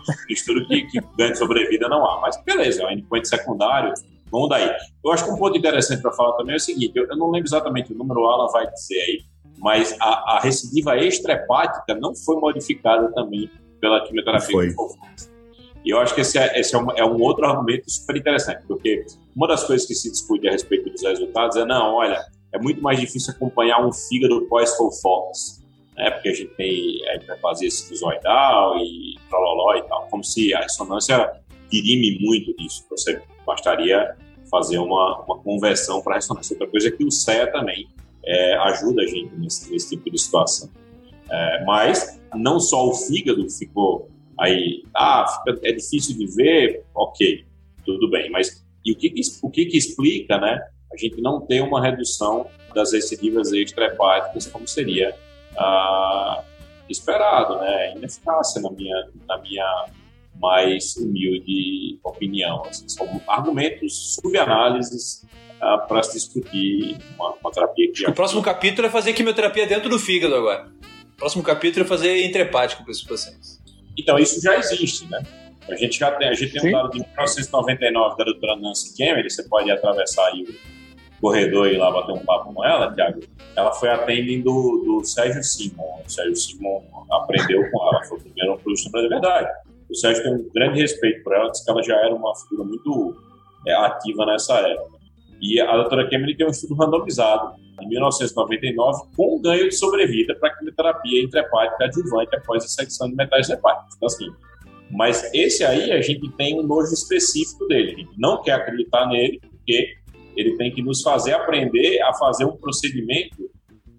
[0.33, 2.19] estudo que, que ganha de sobrevida não há.
[2.23, 3.93] Mas beleza, é um endpoint secundário.
[4.31, 4.71] Vamos daí.
[5.05, 7.31] Eu acho que um ponto interessante para falar também é o seguinte: eu, eu, não
[7.31, 9.21] lembro exatamente o número, o Alan vai dizer aí,
[9.59, 13.51] mas a, a recidiva extrahepática não foi modificada também
[13.83, 14.51] pela quimioterapia.
[14.51, 14.75] Foi.
[15.85, 18.63] E eu acho que esse, é, esse é, um, é, um, outro argumento super interessante,
[18.67, 22.59] porque uma das coisas que se discute a respeito dos resultados é, não, olha, é
[22.59, 25.65] muito mais difícil acompanhar um fígado pós-Fox,
[25.97, 30.61] né, porque a gente tem a hiperplasia sinusoidal e trololó e tal, como se a
[30.61, 31.33] ressonância
[31.71, 34.15] dirime muito disso, você bastaria
[34.51, 36.55] fazer uma, uma conversão para ressonância.
[36.55, 37.89] Outra coisa é que o CEA também
[38.25, 40.69] é, ajuda a gente nesse, nesse tipo de situação.
[41.31, 44.11] É, mas não só o fígado ficou
[44.41, 45.27] Aí, ah,
[45.63, 47.45] é difícil de ver, ok,
[47.85, 48.31] tudo bem.
[48.31, 50.59] Mas e o que, o que, que explica, né?
[50.93, 55.15] A gente não ter uma redução das recidivas extrahepáticas como seria
[55.59, 56.43] ah,
[56.89, 57.95] esperado, né?
[57.97, 59.87] Ineficácia na minha, na minha
[60.41, 62.63] mais humilde opinião.
[62.65, 65.27] Assim, são argumentos, subanálises
[65.61, 68.07] ah, para se discutir uma, uma terapia que.
[68.09, 70.73] O próximo capítulo é fazer quimioterapia dentro do fígado agora.
[71.13, 73.60] O próximo capítulo é fazer intrahepático para esses pacientes.
[73.99, 75.23] Então, isso já existe, né?
[75.69, 79.31] A gente já tem, a gente tem um dado de 1999 da doutora Nancy Kemmerer,
[79.31, 83.21] você pode atravessar aí o corredor e ir lá bater um papo com ela, Tiago.
[83.55, 86.03] Ela foi atendendo do, do Sérgio Simon.
[86.05, 89.49] O Sérgio Simon aprendeu com ela, foi o primeiro produto da verdade.
[89.89, 92.67] O Sérgio tem um grande respeito por ela, disse que ela já era uma figura
[92.67, 93.17] muito
[93.67, 95.00] é, ativa nessa época.
[95.41, 100.55] E a doutora Kemmerer tem um estudo randomizado em 1999 com ganho de sobrevida para
[100.57, 103.97] quimioterapia intrahepática adjuvante após a secção de metais hepáticos.
[103.97, 104.27] Então, assim,
[104.91, 107.93] mas esse aí a gente tem um nojo específico dele.
[107.93, 109.95] A gente não quer acreditar nele, porque
[110.37, 113.51] ele tem que nos fazer aprender a fazer um procedimento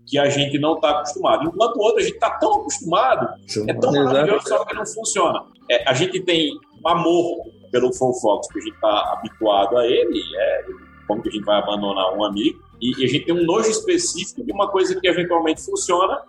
[0.06, 1.48] que a gente não está acostumado.
[1.48, 3.30] Enquanto o outro, a gente está tão acostumado,
[3.68, 5.46] é tão maravilhoso, só que não funciona.
[5.70, 6.52] É, a gente tem
[6.86, 10.66] amor pelo Fofox, porque a gente está habituado a ele, é,
[11.08, 13.70] como que a gente vai abandonar um amigo, e, e, a gente tem um nojo
[13.70, 16.22] específico de uma coisa que eventualmente funciona,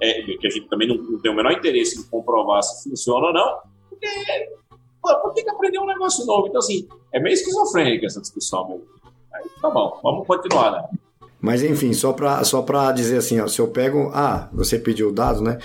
[0.00, 3.26] é, que a gente também não, não, tem o menor interesse em comprovar se funciona
[3.26, 3.58] ou não,
[3.88, 4.08] porque
[5.00, 6.48] pô, que, aprender um negócio novo?
[6.48, 8.82] Então, assim, é meio esquizofrênica essa discussão, meu.
[9.32, 10.98] Aí, tá bom, vamos continuar, né?
[11.40, 14.10] Mas enfim, só para só dizer assim, ó, se eu pego.
[14.14, 15.58] Ah, você pediu o dado, né?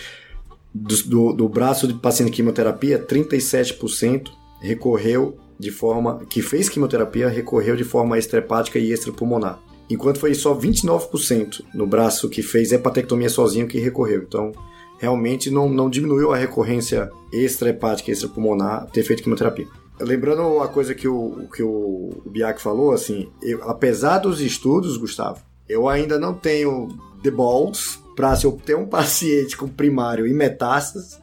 [0.73, 6.25] Do, do, do braço de paciente de quimioterapia, 37% recorreu de forma.
[6.29, 12.29] que fez quimioterapia recorreu de forma extrahepática e extrapulmonar enquanto foi só 29% no braço
[12.29, 14.23] que fez hepatectomia sozinho que recorreu.
[14.23, 14.51] Então,
[14.99, 19.67] realmente não, não diminuiu a recorrência extrahepática, extrapulmonar ter feito quimioterapia.
[19.99, 25.41] Lembrando a coisa que o, que o Biak falou, assim, eu, apesar dos estudos, Gustavo,
[25.67, 26.87] eu ainda não tenho
[27.23, 31.19] the balls para se eu ter um paciente com primário e metástases,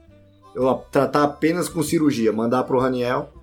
[0.55, 3.34] eu tratar apenas com cirurgia, mandar para o Raniel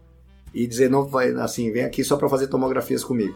[0.53, 3.35] e dizer não vai assim, vem aqui só para fazer tomografias comigo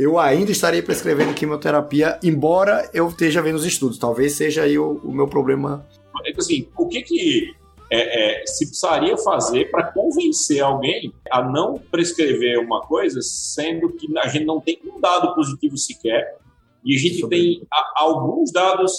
[0.00, 3.98] eu ainda estarei prescrevendo quimioterapia, embora eu esteja vendo os estudos.
[3.98, 5.86] Talvez seja aí o, o meu problema.
[6.24, 7.54] É assim, o que que
[7.90, 14.06] é, é, se precisaria fazer para convencer alguém a não prescrever uma coisa, sendo que
[14.16, 16.34] a gente não tem um dado positivo sequer
[16.82, 18.92] e a gente tem a, alguns dados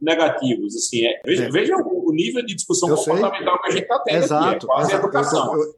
[0.00, 0.76] negativos.
[0.76, 1.50] Assim, é, veja, é.
[1.50, 3.62] veja o, nível de discussão eu comportamental sei.
[3.62, 4.56] que a gente está tendo Exato, aqui.
[4.56, 5.04] É quase exato.
[5.04, 5.54] educação.
[5.54, 5.74] Eu, eu,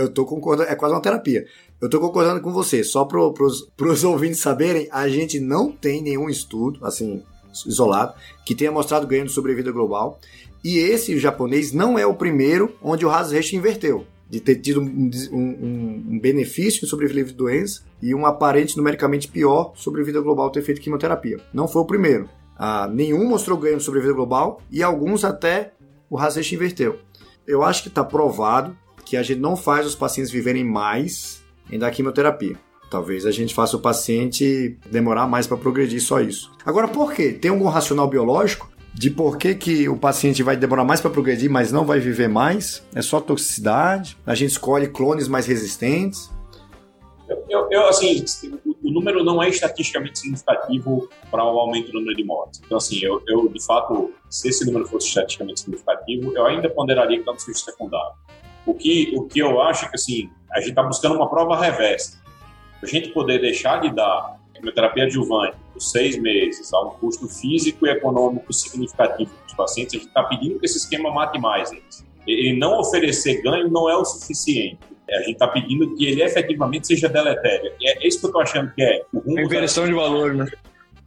[0.00, 1.46] eu tô concordando, é quase uma terapia.
[1.80, 2.84] Eu tô concordando com você.
[2.84, 7.22] Só pro, pros, pros ouvintes saberem, a gente não tem nenhum estudo, assim,
[7.66, 10.18] isolado, que tenha mostrado ganho de sobrevida global.
[10.62, 14.06] E esse japonês não é o primeiro onde o Haas inverteu.
[14.28, 19.26] De ter tido um, um, um benefício em sobrevivência de doença e um aparente numericamente
[19.26, 21.40] pior sobrevida global ter feito quimioterapia.
[21.52, 22.28] Não foi o primeiro.
[22.56, 25.72] Ah, nenhum mostrou ganho de sobrevida global e alguns até
[26.08, 26.98] o Haas inverteu.
[27.46, 28.76] Eu acho que está provado
[29.10, 32.56] que a gente não faz os pacientes viverem mais em dar quimioterapia.
[32.88, 36.52] Talvez a gente faça o paciente demorar mais para progredir, só isso.
[36.64, 37.32] Agora, por quê?
[37.32, 38.70] Tem algum racional biológico?
[38.92, 42.28] de por que, que o paciente vai demorar mais para progredir, mas não vai viver
[42.28, 42.84] mais?
[42.92, 44.16] É só toxicidade?
[44.26, 46.28] A gente escolhe clones mais resistentes?
[47.48, 48.24] Eu, eu assim,
[48.64, 52.60] o número não é estatisticamente significativo para o aumento do número de mortes.
[52.66, 57.16] Então, assim, eu, eu, de fato, se esse número fosse estatisticamente significativo, eu ainda ponderaria
[57.16, 58.14] que está no secundário.
[58.66, 61.58] O que, o que eu acho é que, assim, a gente está buscando uma prova
[61.58, 62.20] reversa.
[62.82, 67.86] A gente poder deixar de dar quimioterapia adjuvante por seis meses, a um custo físico
[67.86, 71.72] e econômico significativo para os pacientes, a gente está pedindo que esse esquema mate mais
[71.72, 72.06] eles.
[72.26, 74.78] Ele não oferecer ganho não é o suficiente.
[75.10, 77.72] A gente está pedindo que ele efetivamente seja deletério.
[77.82, 79.02] É isso que eu estou achando que é.
[79.12, 80.46] O é inversão de valor, né?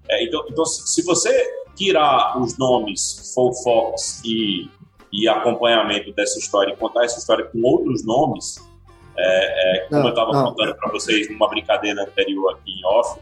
[0.09, 1.31] É, então, então, se você
[1.75, 4.69] tirar os nomes Fofox e,
[5.13, 8.57] e acompanhamento dessa história e contar essa história com outros nomes,
[9.15, 13.19] é, é, como não, eu estava contando para vocês numa brincadeira anterior aqui em off,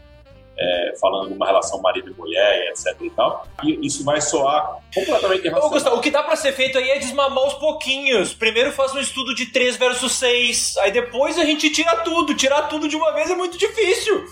[0.58, 3.46] é, falando de uma relação marido e mulher, etc e tal.
[3.62, 5.68] E isso vai soar completamente errado.
[5.68, 8.32] Gustavo, o que dá para ser feito aí é desmamar os pouquinhos.
[8.32, 12.34] Primeiro faz um estudo de 3 versus 6, aí depois a gente tira tudo.
[12.34, 14.30] Tirar tudo de uma vez é muito difícil.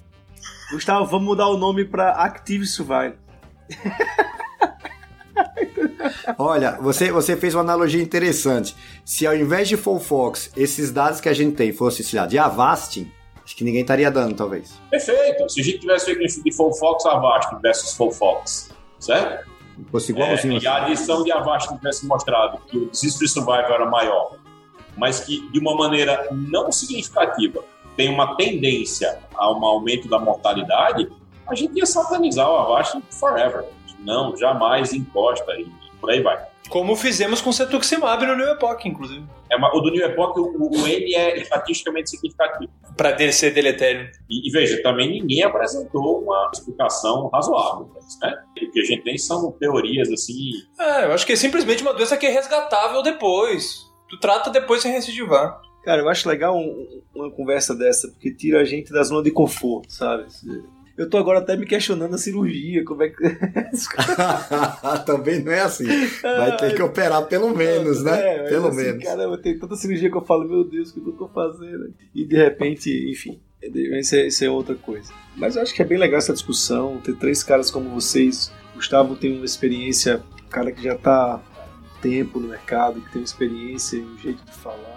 [0.73, 3.15] Gustavo, vamos mudar o nome para Active Survival.
[6.38, 8.74] Olha, você, você fez uma analogia interessante.
[9.05, 12.38] Se ao invés de Fofox, esses dados que a gente tem fosse, sei lá, de
[12.38, 13.11] Avastin,
[13.51, 14.80] Acho que ninguém estaria dando, talvez.
[14.88, 15.49] Perfeito.
[15.49, 18.70] Se a gente tivesse feito de Full Fox Avast versus Full Fox,
[19.01, 19.51] certo?
[19.91, 20.57] Fosse igualzinho.
[20.57, 20.84] É, e a assim.
[20.84, 24.36] adição de Avast tivesse mostrado que o Disease Survival era maior,
[24.97, 27.64] mas que de uma maneira não significativa
[27.97, 31.11] tem uma tendência a um aumento da mortalidade,
[31.49, 33.64] a gente ia satanizar o Avast forever.
[34.05, 35.67] Não, jamais encosta e
[36.01, 36.43] por aí vai.
[36.69, 39.25] Como fizemos com o Cetuximab no New Epoch, inclusive.
[39.51, 42.71] É, o do New Epoch, o, o N é estatisticamente significativo.
[42.97, 44.09] Para ser deletério.
[44.29, 47.91] E, e, veja, também ninguém apresentou uma explicação razoável
[48.23, 48.35] né?
[48.63, 50.51] O que a gente tem são teorias assim.
[50.79, 53.91] É, eu acho que é simplesmente uma doença que é resgatável depois.
[54.09, 55.61] Tu trata depois sem recidivar.
[55.85, 59.31] Cara, eu acho legal um, uma conversa dessa, porque tira a gente da zona de
[59.31, 60.27] conforto, sabe?
[60.97, 63.22] Eu tô agora até me questionando a cirurgia, como é que.
[65.07, 65.86] Também não é assim.
[66.22, 68.20] Vai ter que operar pelo menos, né?
[68.20, 69.05] É, pelo assim, menos.
[69.05, 71.95] Caramba, tem tanta cirurgia que eu falo, meu Deus, o que eu tô fazendo?
[72.14, 75.12] E de repente, enfim, isso é, isso é outra coisa.
[75.36, 78.53] Mas eu acho que é bem legal essa discussão, ter três caras como vocês.
[78.74, 83.24] Gustavo tem uma experiência, cara que já tá há tempo no mercado, que tem uma
[83.24, 84.89] experiência e um jeito de falar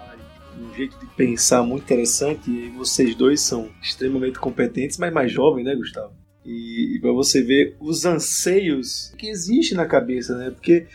[0.58, 5.64] um jeito de pensar muito interessante e vocês dois são extremamente competentes, mas mais jovens,
[5.64, 6.12] né, Gustavo?
[6.44, 10.50] E, e para você ver os anseios que existem na cabeça, né?
[10.50, 10.86] Porque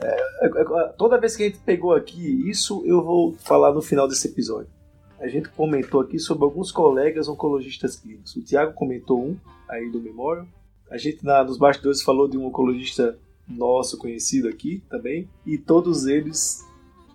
[0.00, 3.82] é, é, é, toda vez que a gente pegou aqui, isso eu vou falar no
[3.82, 4.70] final desse episódio.
[5.20, 8.34] A gente comentou aqui sobre alguns colegas oncologistas clínicos.
[8.36, 9.36] O Tiago comentou um
[9.68, 10.46] aí do Memorial.
[10.90, 15.28] A gente na, nos bastidores falou de um oncologista nosso conhecido aqui também.
[15.46, 16.64] E todos eles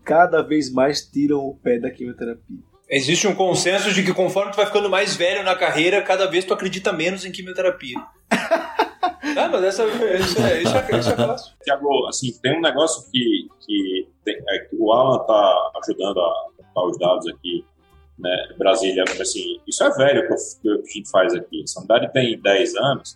[0.10, 2.58] cada vez mais tiram o pé da quimioterapia.
[2.90, 6.44] Existe um consenso de que conforme tu vai ficando mais velho na carreira, cada vez
[6.44, 7.96] tu acredita menos em quimioterapia.
[8.34, 10.18] ah, mas essa, isso, é,
[10.64, 11.54] isso, é, isso é fácil.
[11.64, 16.48] Tiago, assim, tem um negócio que, que, tem, é, que o Alan está ajudando a
[16.58, 17.64] botar os dados aqui,
[18.18, 21.62] né, Brasília, assim, isso é velho que, que a gente faz aqui.
[21.62, 23.16] Essa unidade tem 10 anos,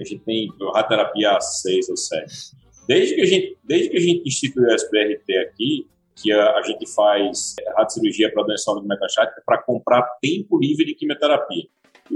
[0.00, 2.56] a gente tem radioterapia há 6 ou 7.
[2.86, 5.86] Desde que a gente, desde que a gente instituiu o SBRT aqui,
[6.20, 11.64] que a, a gente faz radiocirurgia para doença metastática para comprar tempo livre de quimioterapia.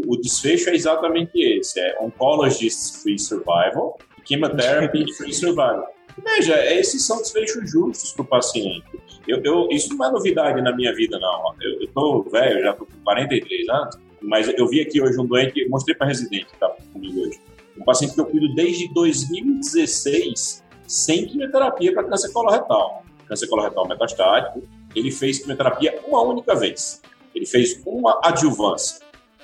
[0.07, 5.87] O desfecho é exatamente esse: é Oncologist Free Survival e Chemotherapy Free Survival.
[6.23, 8.85] Veja, esses são desfechos justos para o paciente.
[9.27, 11.55] Eu, eu, isso não é novidade na minha vida, não.
[11.61, 15.67] Eu estou velho, já estou com 43 anos, mas eu vi aqui hoje um doente,
[15.69, 17.41] mostrei para residente que estava comigo hoje.
[17.79, 23.03] Um paciente que eu cuido desde 2016 sem quimioterapia para câncer coloretal
[23.33, 24.63] câncer coloretal metastático,
[24.95, 27.01] ele fez quimioterapia uma única vez.
[27.35, 29.01] Ele fez uma adjuvância.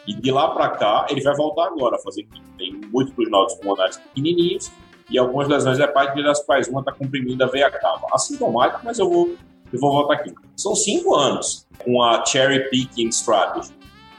[0.07, 2.49] E de lá para cá, ele vai voltar agora a fazer quimio.
[2.57, 4.71] Tem múltiplos nódulos pulmonares pequenininhos
[5.11, 8.07] e algumas lesões hepáticas das quais uma está comprimindo a veia cava.
[8.13, 9.35] Assintomático, mas eu vou,
[9.73, 10.35] eu vou voltar aqui.
[10.57, 13.73] São cinco anos com a cherry picking strategy.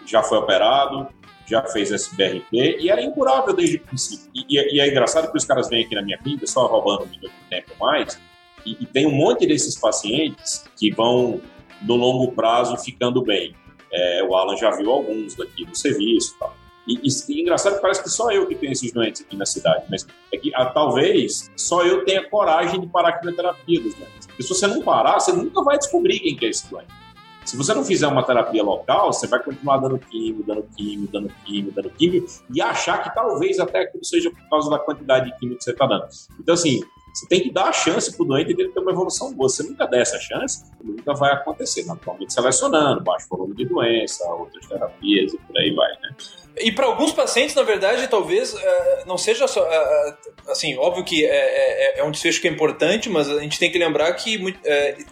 [0.05, 1.07] Já foi operado,
[1.45, 4.29] já fez SBRT e era incurável desde o princípio.
[4.33, 4.45] E,
[4.75, 7.71] e, é engraçado que os caras vêm aqui na minha clínica, só roubando um tempo
[7.79, 8.19] mais,
[8.71, 11.41] e, e, tem um monte desses pacientes que vão,
[11.81, 13.55] no longo prazo, ficando bem.
[13.91, 16.35] É, o Alan já viu alguns daqui no serviço
[16.87, 19.85] e, e engraçado que parece que só eu que tenho esses doentes aqui na cidade,
[19.89, 24.25] mas é que ah, talvez só eu tenha coragem de parar a quimioterapia dos doentes.
[24.25, 26.87] Porque se você não parar, você nunca vai descobrir quem que é esse doente.
[27.45, 31.31] Se você não fizer uma terapia local, você vai continuar dando químio, dando químio, dando
[31.45, 35.39] químio, dando químio, e achar que talvez até aquilo seja por causa da quantidade de
[35.39, 36.07] químio que você está dando.
[36.39, 36.81] Então, assim,
[37.13, 39.49] você tem que dar a chance para o doente dele ter uma evolução boa.
[39.49, 41.85] Você nunca der essa chance, nunca vai acontecer.
[41.85, 46.15] Naturalmente selecionando, baixo volume de doença, outras terapias e por aí vai, né?
[46.57, 48.57] E para alguns pacientes, na verdade, talvez uh,
[49.05, 49.61] não seja só.
[49.61, 53.57] Uh, assim, óbvio que é, é, é, um desfecho que é importante, mas a gente
[53.57, 54.39] tem que lembrar que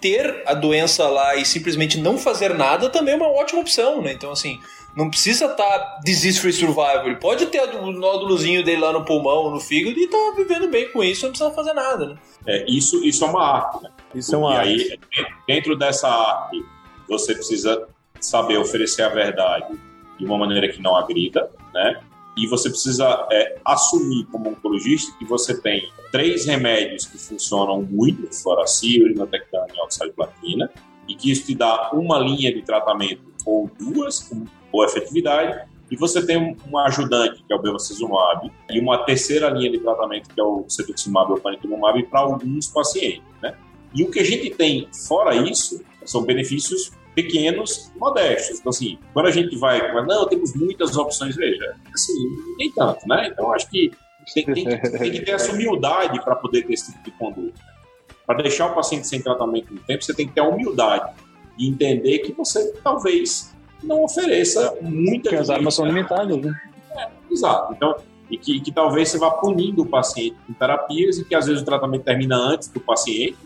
[0.02, 4.12] ter a doença lá e simplesmente não fazer nada também é uma ótima opção, né?
[4.12, 4.60] Então, assim,
[4.98, 7.06] não precisa estar tá disease free survival.
[7.06, 10.92] Ele pode ter o nódulozinho dele lá no pulmão, no fígado e tá vivendo bem
[10.92, 12.18] com isso, não precisa fazer nada, né?
[12.48, 13.92] É, isso, isso é uma arte, né?
[14.16, 15.00] Isso é uma e arte.
[15.16, 16.66] aí, dentro dessa arte,
[17.08, 17.88] você precisa
[18.20, 19.78] saber oferecer a verdade
[20.18, 22.02] de uma maneira que não agrida, né?
[22.36, 28.34] E você precisa é, assumir como oncologista que você tem três remédios que funcionam muito,
[28.34, 30.72] fluoracil, irinotectano e oxaliplatina,
[31.08, 35.96] e que isso te dá uma linha de tratamento ou duas com boa efetividade, e
[35.96, 36.38] você tem
[36.70, 40.66] um ajudante, que é o bevacizumab, e uma terceira linha de tratamento, que é o
[40.68, 43.56] cetuximab ou panitumumab, para alguns pacientes, né?
[43.96, 48.60] E o que a gente tem fora isso são benefícios pequenos, modestos.
[48.60, 52.14] Então, assim, quando a gente vai, não, temos muitas opções, veja, assim,
[52.58, 53.30] nem tanto, né?
[53.32, 53.92] Então, acho que
[54.34, 57.60] tem, tem, tem que ter essa humildade para poder ter esse tipo de conduta.
[58.26, 61.16] Para deixar o paciente sem tratamento no tempo, você tem que ter a humildade
[61.58, 63.54] e entender que você talvez
[63.84, 66.54] não ofereça muita Porque as armas são limitadas, né?
[66.96, 67.74] É, exato.
[67.74, 67.96] Então,
[68.30, 71.62] e que, que talvez você vá punindo o paciente com terapias e que às vezes
[71.62, 73.38] o tratamento termina antes do paciente,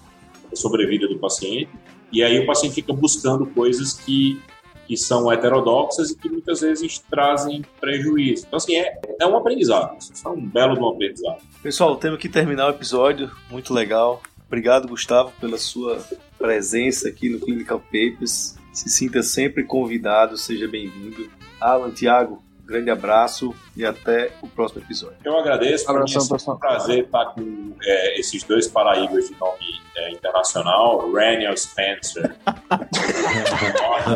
[0.52, 1.70] a sobrevida do paciente,
[2.12, 4.42] e aí o paciente fica buscando coisas que,
[4.88, 8.46] que são heterodoxas e que muitas vezes trazem prejuízo.
[8.48, 9.98] Então, assim, é, é um aprendizado.
[9.98, 11.42] Isso é um belo um aprendizado.
[11.62, 13.32] Pessoal, temos que terminar o episódio.
[13.50, 14.22] Muito legal.
[14.48, 16.04] Obrigado, Gustavo, pela sua
[16.42, 18.56] presença aqui no Clinical Papers.
[18.74, 21.30] Se sinta sempre convidado, seja bem-vindo.
[21.60, 25.18] Alan, Tiago, grande abraço e até o próximo episódio.
[25.26, 29.82] Eu agradeço, para mim é um prazer estar com é, esses dois paraíbas de nome
[29.98, 32.34] é, internacional, Raniel Spencer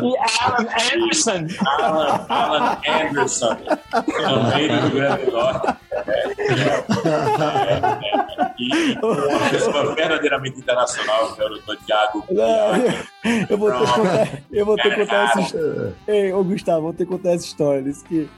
[0.01, 1.47] e Alan Anderson.
[1.65, 3.57] Alan, Alan Anderson,
[3.91, 5.75] também do Grande Norte.
[5.91, 6.29] É,
[8.41, 11.75] é, e uma pessoa verdadeiramente internacional, que é o.
[11.85, 12.25] Tiago.
[13.49, 15.95] Eu vou ter que contar, eu vou ter que contar essa história.
[16.07, 17.83] Ei, ô Gustavo, vou ter que contar essa história.
[18.07, 18.29] Que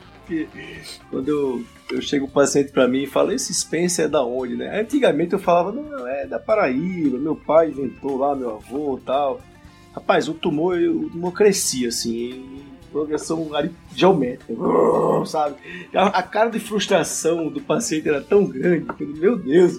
[1.09, 4.55] quando eu, eu chego o paciente para mim e fala, esse Spencer é da onde,
[4.57, 4.79] né?
[4.79, 9.39] Antigamente eu falava, não, é da Paraíba, meu pai inventou lá, meu avô tal.
[9.93, 12.45] Rapaz, o tumor, o tumor crescia assim,
[12.91, 13.49] progressão
[13.95, 14.53] geométrica,
[15.25, 15.55] sabe?
[15.93, 19.77] A, a, cara de frustração do paciente era tão grande, que, meu Deus.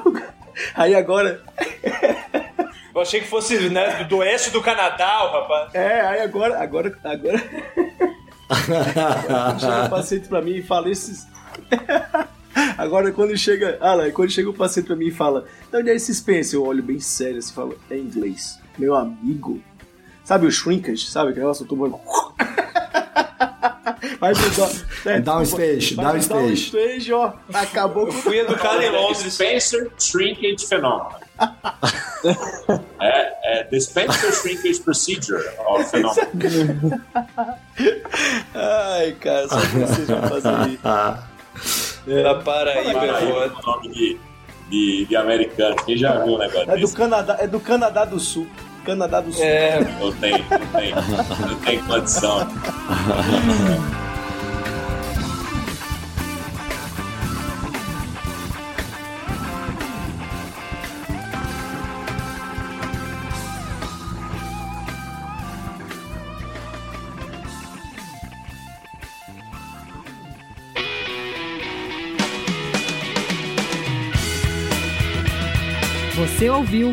[0.74, 1.42] Aí agora.
[2.94, 5.72] Eu achei que fosse né, do oeste do Canadá, o rapaz.
[5.72, 7.38] É, aí agora, agora, agora.
[9.56, 11.24] chega o paciente pra mim e fala esses.
[12.76, 13.78] Agora, quando chega.
[13.80, 16.58] Ah, lá, quando chega o paciente pra mim e fala, de onde é esse Spencer?
[16.58, 18.58] Eu olho bem sério assim e falo, é inglês.
[18.76, 19.60] Meu amigo.
[20.28, 21.06] Sabe o shrinkage?
[21.06, 21.98] Sabe que negócio tomando.
[24.20, 24.32] Vai
[25.06, 26.70] é, downstage, downstage.
[26.70, 27.32] Downstage, ó.
[27.54, 28.12] Acabou com.
[28.12, 29.32] Eu fui educado em Londres.
[29.32, 31.08] Spencer Shrinkage Phenomenon.
[33.00, 37.02] é, é The Spencer Shrinkage Procedure, ó, fenômeno.
[38.54, 42.06] Ai, cara, só que vocês vão fazer isso.
[42.06, 42.22] É.
[42.22, 44.20] Da Paraíba, Paraíba é o nome de,
[44.68, 45.74] de, de americano.
[45.86, 48.46] Quem já viu o negócio é do Canadá É do Canadá do Sul.
[48.88, 49.44] Canadá do Sul.
[49.44, 49.80] É.
[50.00, 50.96] Eu tenho, eu tenho.
[51.50, 52.48] Eu tenho condição.
[76.16, 76.92] Você ouviu